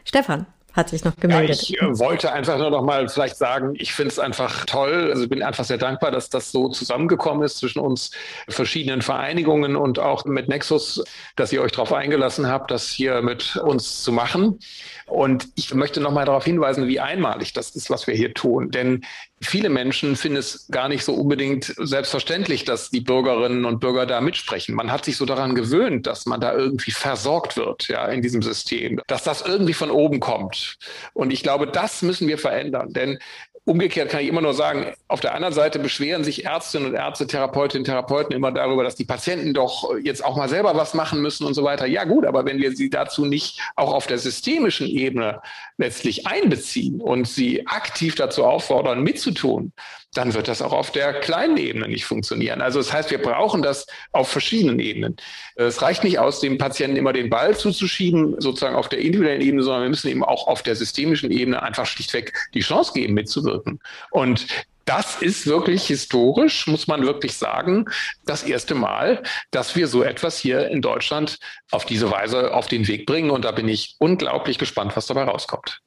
Stefan, 0.04 0.46
hat 0.72 0.90
sich 0.90 1.04
noch 1.04 1.16
gemeldet. 1.16 1.68
Ja, 1.68 1.76
ich 1.76 1.82
äh, 1.82 1.98
wollte 1.98 2.32
einfach 2.32 2.58
nur 2.58 2.70
noch 2.70 2.82
mal 2.82 3.08
vielleicht 3.08 3.36
sagen, 3.36 3.74
ich 3.76 3.92
finde 3.92 4.10
es 4.10 4.18
einfach 4.18 4.64
toll. 4.64 5.10
Also 5.10 5.24
ich 5.24 5.28
bin 5.28 5.42
einfach 5.42 5.64
sehr 5.64 5.78
dankbar, 5.78 6.10
dass 6.10 6.30
das 6.30 6.52
so 6.52 6.68
zusammengekommen 6.68 7.42
ist 7.42 7.58
zwischen 7.58 7.80
uns 7.80 8.10
verschiedenen 8.48 9.02
Vereinigungen 9.02 9.76
und 9.76 9.98
auch 9.98 10.24
mit 10.24 10.48
Nexus, 10.48 11.04
dass 11.36 11.52
ihr 11.52 11.62
euch 11.62 11.72
darauf 11.72 11.92
eingelassen 11.92 12.46
habt, 12.46 12.70
das 12.70 12.88
hier 12.88 13.22
mit 13.22 13.56
uns 13.56 14.02
zu 14.02 14.12
machen. 14.12 14.58
Und 15.06 15.48
ich 15.56 15.74
möchte 15.74 16.00
noch 16.00 16.12
mal 16.12 16.24
darauf 16.24 16.44
hinweisen, 16.44 16.86
wie 16.86 17.00
einmalig 17.00 17.52
das 17.52 17.70
ist, 17.70 17.90
was 17.90 18.06
wir 18.06 18.14
hier 18.14 18.32
tun. 18.32 18.70
Denn 18.70 19.04
viele 19.42 19.70
Menschen 19.70 20.16
finden 20.16 20.38
es 20.38 20.66
gar 20.68 20.88
nicht 20.88 21.04
so 21.04 21.14
unbedingt 21.14 21.74
selbstverständlich, 21.78 22.64
dass 22.64 22.90
die 22.90 23.00
Bürgerinnen 23.00 23.64
und 23.64 23.80
Bürger 23.80 24.04
da 24.06 24.20
mitsprechen. 24.20 24.74
Man 24.74 24.92
hat 24.92 25.04
sich 25.04 25.16
so 25.16 25.24
daran 25.24 25.54
gewöhnt, 25.54 26.06
dass 26.06 26.26
man 26.26 26.40
da 26.40 26.52
irgendwie 26.52 26.90
versorgt 26.90 27.56
wird, 27.56 27.88
ja, 27.88 28.06
in 28.06 28.20
diesem 28.20 28.42
System, 28.42 29.00
dass 29.06 29.24
das 29.24 29.42
irgendwie 29.42 29.72
von 29.72 29.90
oben 29.90 30.20
kommt. 30.20 30.76
Und 31.14 31.32
ich 31.32 31.42
glaube, 31.42 31.66
das 31.66 32.02
müssen 32.02 32.28
wir 32.28 32.38
verändern. 32.38 32.92
Denn 32.92 33.18
Umgekehrt 33.64 34.08
kann 34.10 34.22
ich 34.22 34.28
immer 34.28 34.40
nur 34.40 34.54
sagen, 34.54 34.86
auf 35.06 35.20
der 35.20 35.34
anderen 35.34 35.52
Seite 35.52 35.78
beschweren 35.78 36.24
sich 36.24 36.46
Ärztinnen 36.46 36.88
und 36.88 36.94
Ärzte, 36.94 37.26
Therapeutinnen 37.26 37.82
und 37.82 37.84
Therapeuten 37.84 38.34
immer 38.34 38.50
darüber, 38.52 38.82
dass 38.82 38.96
die 38.96 39.04
Patienten 39.04 39.52
doch 39.52 39.94
jetzt 40.02 40.24
auch 40.24 40.36
mal 40.36 40.48
selber 40.48 40.74
was 40.76 40.94
machen 40.94 41.20
müssen 41.20 41.46
und 41.46 41.52
so 41.52 41.62
weiter. 41.62 41.86
Ja 41.86 42.04
gut, 42.04 42.24
aber 42.24 42.46
wenn 42.46 42.58
wir 42.58 42.74
sie 42.74 42.88
dazu 42.88 43.26
nicht 43.26 43.60
auch 43.76 43.92
auf 43.92 44.06
der 44.06 44.18
systemischen 44.18 44.88
Ebene 44.88 45.42
letztlich 45.76 46.26
einbeziehen 46.26 47.02
und 47.02 47.28
sie 47.28 47.66
aktiv 47.66 48.14
dazu 48.14 48.44
auffordern, 48.44 49.02
mitzutun, 49.02 49.72
dann 50.12 50.34
wird 50.34 50.48
das 50.48 50.60
auch 50.60 50.72
auf 50.72 50.90
der 50.90 51.14
kleinen 51.20 51.56
Ebene 51.56 51.86
nicht 51.88 52.04
funktionieren. 52.04 52.60
Also 52.60 52.80
das 52.80 52.92
heißt, 52.92 53.10
wir 53.10 53.22
brauchen 53.22 53.62
das 53.62 53.86
auf 54.12 54.28
verschiedenen 54.28 54.80
Ebenen. 54.80 55.16
Es 55.54 55.82
reicht 55.82 56.02
nicht 56.02 56.18
aus, 56.18 56.40
dem 56.40 56.58
Patienten 56.58 56.96
immer 56.96 57.12
den 57.12 57.30
Ball 57.30 57.56
zuzuschieben, 57.56 58.40
sozusagen 58.40 58.74
auf 58.74 58.88
der 58.88 58.98
individuellen 58.98 59.40
Ebene, 59.40 59.62
sondern 59.62 59.82
wir 59.82 59.90
müssen 59.90 60.10
ihm 60.10 60.24
auch 60.24 60.48
auf 60.48 60.62
der 60.62 60.74
systemischen 60.74 61.30
Ebene 61.30 61.62
einfach 61.62 61.86
schlichtweg 61.86 62.32
die 62.54 62.60
Chance 62.60 62.92
geben, 62.92 63.14
mitzuwirken. 63.14 63.80
Und 64.10 64.46
das 64.84 65.22
ist 65.22 65.46
wirklich 65.46 65.86
historisch, 65.86 66.66
muss 66.66 66.88
man 66.88 67.06
wirklich 67.06 67.34
sagen, 67.34 67.84
das 68.24 68.42
erste 68.42 68.74
Mal, 68.74 69.22
dass 69.52 69.76
wir 69.76 69.86
so 69.86 70.02
etwas 70.02 70.38
hier 70.38 70.68
in 70.68 70.82
Deutschland 70.82 71.38
auf 71.70 71.84
diese 71.84 72.10
Weise 72.10 72.52
auf 72.52 72.66
den 72.66 72.88
Weg 72.88 73.06
bringen. 73.06 73.30
Und 73.30 73.44
da 73.44 73.52
bin 73.52 73.68
ich 73.68 73.94
unglaublich 74.00 74.58
gespannt, 74.58 74.96
was 74.96 75.06
dabei 75.06 75.22
rauskommt. 75.24 75.80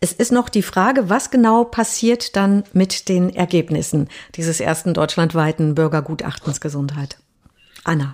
Es 0.00 0.12
ist 0.12 0.30
noch 0.30 0.48
die 0.48 0.62
Frage, 0.62 1.10
was 1.10 1.30
genau 1.30 1.64
passiert 1.64 2.36
dann 2.36 2.64
mit 2.72 3.08
den 3.08 3.34
Ergebnissen 3.34 4.08
dieses 4.36 4.60
ersten 4.60 4.94
deutschlandweiten 4.94 5.74
Bürgergutachtens 5.74 6.60
Gesundheit? 6.60 7.18
Anna. 7.84 8.12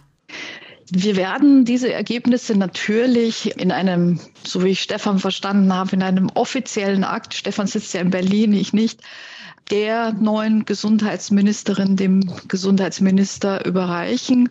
Wir 0.91 1.17
werden 1.17 1.65
diese 1.65 1.93
Ergebnisse 1.93 2.55
natürlich 2.55 3.59
in 3.59 3.73
einem, 3.73 4.21
so 4.47 4.62
wie 4.62 4.69
ich 4.69 4.83
Stefan 4.83 5.19
verstanden 5.19 5.73
habe, 5.73 5.97
in 5.97 6.03
einem 6.03 6.31
offiziellen 6.35 7.05
Akt, 7.05 7.35
Stefan 7.35 7.67
sitzt 7.67 7.95
ja 7.95 8.01
in 8.01 8.11
Berlin, 8.11 8.53
ich 8.53 8.73
nicht, 8.73 9.01
der 9.71 10.12
neuen 10.12 10.65
Gesundheitsministerin, 10.65 11.97
dem 11.97 12.31
Gesundheitsminister 12.49 13.65
überreichen, 13.65 14.51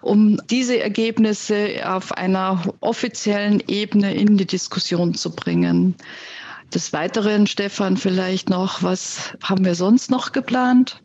um 0.00 0.40
diese 0.48 0.80
Ergebnisse 0.80 1.82
auf 1.84 2.12
einer 2.12 2.62
offiziellen 2.80 3.62
Ebene 3.68 4.14
in 4.14 4.36
die 4.36 4.46
Diskussion 4.46 5.14
zu 5.14 5.34
bringen. 5.34 5.94
Des 6.74 6.92
Weiteren, 6.92 7.46
Stefan, 7.46 7.96
vielleicht 7.96 8.48
noch, 8.48 8.82
was 8.82 9.36
haben 9.42 9.64
wir 9.64 9.74
sonst 9.74 10.10
noch 10.10 10.32
geplant? 10.32 11.02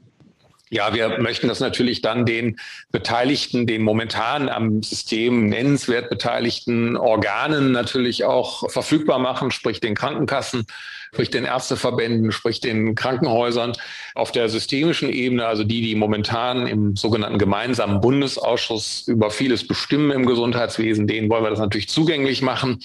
Ja, 0.69 0.93
wir 0.93 1.19
möchten 1.19 1.47
das 1.47 1.59
natürlich 1.61 2.01
dann 2.01 2.25
den 2.25 2.57
Beteiligten, 2.91 3.67
den 3.67 3.83
momentan 3.83 4.49
am 4.49 4.83
System 4.83 5.47
nennenswert 5.47 6.09
beteiligten 6.09 6.97
Organen 6.97 7.71
natürlich 7.71 8.25
auch 8.25 8.69
verfügbar 8.69 9.19
machen, 9.19 9.51
sprich 9.51 9.79
den 9.79 9.95
Krankenkassen, 9.95 10.65
sprich 11.13 11.29
den 11.29 11.45
Ärzteverbänden, 11.45 12.31
sprich 12.31 12.59
den 12.59 12.95
Krankenhäusern 12.95 13.73
auf 14.15 14.31
der 14.31 14.49
systemischen 14.49 15.09
Ebene, 15.09 15.45
also 15.45 15.63
die, 15.63 15.81
die 15.81 15.95
momentan 15.95 16.67
im 16.67 16.95
sogenannten 16.95 17.37
gemeinsamen 17.37 18.01
Bundesausschuss 18.01 19.07
über 19.07 19.31
vieles 19.31 19.67
bestimmen 19.67 20.11
im 20.11 20.25
Gesundheitswesen, 20.25 21.07
denen 21.07 21.29
wollen 21.29 21.43
wir 21.43 21.49
das 21.49 21.59
natürlich 21.59 21.89
zugänglich 21.89 22.41
machen, 22.41 22.79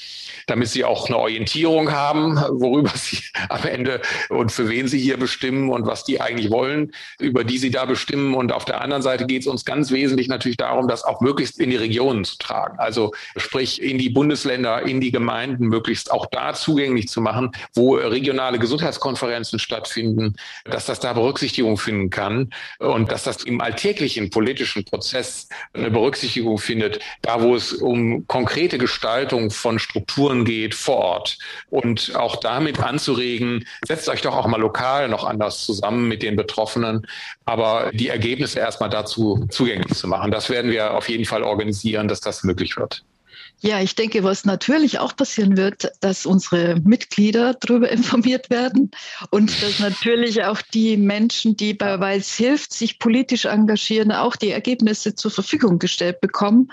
damit 0.46 0.68
sie 0.68 0.84
auch 0.84 1.08
eine 1.08 1.18
Orientierung 1.18 1.92
haben, 1.92 2.36
worüber 2.36 2.92
sie 2.94 3.18
am 3.48 3.64
Ende 3.64 4.00
und 4.28 4.52
für 4.52 4.68
wen 4.68 4.88
sie 4.88 5.00
hier 5.00 5.16
bestimmen 5.16 5.70
und 5.70 5.86
was 5.86 6.04
die 6.04 6.20
eigentlich 6.20 6.50
wollen, 6.50 6.92
über 7.18 7.44
die 7.44 7.58
sie 7.58 7.70
da 7.70 7.84
bestimmen. 7.84 8.34
Und 8.34 8.52
auf 8.52 8.64
der 8.64 8.80
anderen 8.80 9.02
Seite 9.02 9.26
geht 9.26 9.42
es 9.42 9.48
uns 9.48 9.64
ganz 9.64 9.90
wesentlich 9.90 10.28
natürlich 10.28 10.56
darum, 10.56 10.88
das 10.88 11.04
auch 11.04 11.20
möglichst 11.20 11.58
in 11.58 11.70
die 11.70 11.76
Regionen 11.76 12.24
zu 12.24 12.36
tragen. 12.38 12.78
Also 12.78 13.12
sprich 13.36 13.82
in 13.82 13.98
die 13.98 14.10
Bundesländer, 14.10 14.82
in 14.82 15.00
die 15.00 15.10
Gemeinden, 15.10 15.66
möglichst 15.66 16.10
auch 16.10 16.26
da 16.26 16.54
zugänglich 16.54 17.08
zu 17.08 17.20
machen, 17.20 17.52
wo 17.74 17.98
regionale 18.12 18.58
Gesundheitskonferenzen 18.58 19.58
stattfinden, 19.58 20.36
dass 20.64 20.86
das 20.86 21.00
da 21.00 21.12
Berücksichtigung 21.12 21.76
finden 21.76 22.10
kann 22.10 22.50
und 22.78 23.10
dass 23.10 23.24
das 23.24 23.42
im 23.44 23.60
alltäglichen 23.60 24.30
politischen 24.30 24.84
Prozess 24.84 25.48
eine 25.72 25.90
Berücksichtigung 25.90 26.58
findet, 26.58 27.00
da 27.22 27.42
wo 27.42 27.56
es 27.56 27.72
um 27.72 28.26
konkrete 28.26 28.78
Gestaltung 28.78 29.50
von 29.50 29.78
Strukturen 29.78 30.44
geht 30.44 30.74
vor 30.74 30.96
Ort 30.96 31.38
und 31.70 32.14
auch 32.14 32.36
damit 32.36 32.80
anzuregen, 32.80 33.66
setzt 33.86 34.08
euch 34.08 34.22
doch 34.22 34.36
auch 34.36 34.46
mal 34.46 34.60
lokal 34.60 35.08
noch 35.08 35.24
anders 35.24 35.64
zusammen 35.64 36.08
mit 36.08 36.22
den 36.22 36.36
Betroffenen, 36.36 37.06
aber 37.44 37.90
die 37.92 38.08
Ergebnisse 38.08 38.60
erstmal 38.60 38.90
dazu 38.90 39.46
zugänglich 39.50 39.94
zu 39.94 40.06
machen. 40.06 40.30
Das 40.30 40.50
werden 40.50 40.70
wir 40.70 40.94
auf 40.94 41.08
jeden 41.08 41.24
Fall 41.24 41.42
organisieren, 41.42 42.08
dass 42.08 42.20
das 42.20 42.44
möglich 42.44 42.76
wird. 42.76 43.04
Ja, 43.64 43.80
ich 43.80 43.94
denke, 43.94 44.24
was 44.24 44.44
natürlich 44.44 44.98
auch 44.98 45.14
passieren 45.14 45.56
wird, 45.56 45.92
dass 46.00 46.26
unsere 46.26 46.80
Mitglieder 46.80 47.54
darüber 47.54 47.88
informiert 47.92 48.50
werden 48.50 48.90
und 49.30 49.62
dass 49.62 49.78
natürlich 49.78 50.42
auch 50.42 50.60
die 50.62 50.96
Menschen, 50.96 51.56
die 51.56 51.72
bei 51.72 52.00
Weils 52.00 52.34
hilft, 52.34 52.72
sich 52.72 52.98
politisch 52.98 53.44
engagieren, 53.44 54.10
auch 54.10 54.34
die 54.34 54.50
Ergebnisse 54.50 55.14
zur 55.14 55.30
Verfügung 55.30 55.78
gestellt 55.78 56.20
bekommen, 56.20 56.72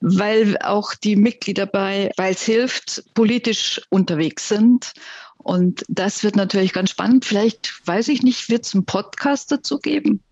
weil 0.00 0.56
auch 0.62 0.94
die 0.94 1.16
Mitglieder 1.16 1.66
bei 1.66 2.10
Weils 2.16 2.44
hilft 2.44 3.04
politisch 3.12 3.82
unterwegs 3.90 4.48
sind. 4.48 4.94
Und 5.36 5.84
das 5.88 6.24
wird 6.24 6.36
natürlich 6.36 6.72
ganz 6.72 6.88
spannend. 6.88 7.26
Vielleicht, 7.26 7.86
weiß 7.86 8.08
ich 8.08 8.22
nicht, 8.22 8.48
wird 8.48 8.64
es 8.64 8.74
einen 8.74 8.86
Podcast 8.86 9.52
dazu 9.52 9.78
geben? 9.78 10.22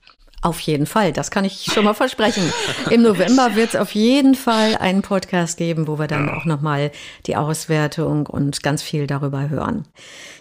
Auf 0.43 0.61
jeden 0.61 0.87
Fall, 0.87 1.13
das 1.13 1.31
kann 1.31 1.45
ich 1.45 1.67
schon 1.71 1.85
mal 1.85 1.93
versprechen. 1.93 2.51
Im 2.91 3.03
November 3.03 3.57
wird 3.57 3.71
es 3.71 3.77
auf 3.77 3.95
jeden 3.95 4.35
Fall 4.35 4.75
einen 4.77 5.03
Podcast 5.03 5.59
geben, 5.59 5.87
wo 5.87 5.99
wir 5.99 6.07
dann 6.07 6.31
auch 6.31 6.47
nochmal 6.47 6.93
die 7.27 7.37
Auswertung 7.37 8.27
und 8.27 8.63
ganz 8.63 8.81
viel 8.83 9.07
darüber 9.07 9.51
hören. 9.51 9.85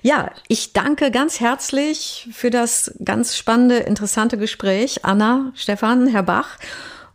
Ja, 0.01 0.31
ich 0.47 0.71
danke 0.71 1.11
ganz 1.11 1.41
herzlich 1.41 2.29
für 2.31 2.49
das 2.49 2.95
ganz 3.03 3.35
spannende, 3.35 3.75
interessante 3.77 4.37
Gespräch, 4.37 5.03
Anna, 5.03 5.51
Stefan, 5.53 6.07
Herr 6.07 6.23
Bach, 6.23 6.57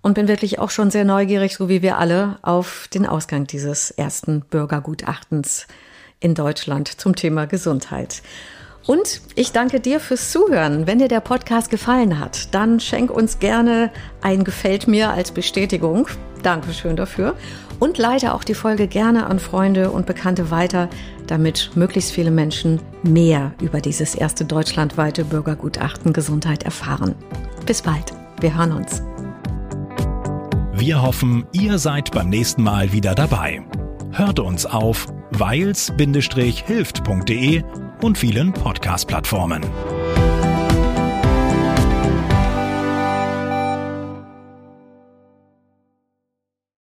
und 0.03 0.13
bin 0.13 0.29
wirklich 0.29 0.59
auch 0.59 0.69
schon 0.69 0.91
sehr 0.91 1.07
neugierig, 1.07 1.57
so 1.57 1.71
wie 1.71 1.81
wir 1.81 1.97
alle, 1.97 2.37
auf 2.43 2.89
den 2.93 3.07
Ausgang 3.07 3.47
dieses 3.47 3.93
ersten 3.93 4.43
Bürgergutachtens 4.43 5.67
in 6.21 6.35
Deutschland 6.35 7.01
zum 7.01 7.17
Thema 7.17 7.47
Gesundheit. 7.47 8.21
Und 8.87 9.23
ich 9.35 9.53
danke 9.53 9.81
dir 9.81 9.99
fürs 9.99 10.31
Zuhören. 10.31 10.87
Wenn 10.87 10.99
dir 10.99 11.09
der 11.09 11.21
Podcast 11.21 11.71
gefallen 11.71 12.21
hat, 12.21 12.55
dann 12.55 12.81
schenk 12.81 13.11
uns 13.11 13.39
gerne 13.39 13.91
ein 14.21 14.45
Gefällt 14.45 14.87
mir 14.87 15.11
als 15.11 15.33
Bestätigung. 15.33 16.07
Dankeschön 16.43 16.97
dafür. 16.97 17.35
Und 17.81 17.97
leite 17.97 18.35
auch 18.35 18.45
die 18.45 18.55
Folge 18.55 18.87
gerne 18.87 19.27
an 19.27 19.39
Freunde 19.39 19.91
und 19.91 20.07
Bekannte 20.07 20.51
weiter, 20.51 20.89
damit 21.27 21.71
möglichst 21.75 22.13
viele 22.13 22.31
Menschen 22.31 22.81
mehr 23.03 23.53
über 23.61 23.81
dieses 23.81 24.15
erste 24.15 24.45
deutschlandweite 24.45 25.25
Bürgergutachten 25.25 26.13
Gesundheit 26.13 26.65
erfahren. 26.65 27.15
Bis 27.67 27.81
bald. 27.81 28.13
Wir 28.41 28.57
hören 28.57 28.73
uns. 28.73 29.03
Wir 30.75 31.01
hoffen, 31.01 31.47
ihr 31.53 31.79
seid 31.79 32.11
beim 32.11 32.29
nächsten 32.29 32.63
Mal 32.63 32.93
wieder 32.93 33.15
dabei. 33.15 33.63
Hört 34.13 34.41
uns 34.41 34.67
auf 34.67 35.07
weils-hilft.de 35.31 37.63
und 38.05 38.19
vielen 38.19 38.53
Podcast-Plattformen. 38.53 39.63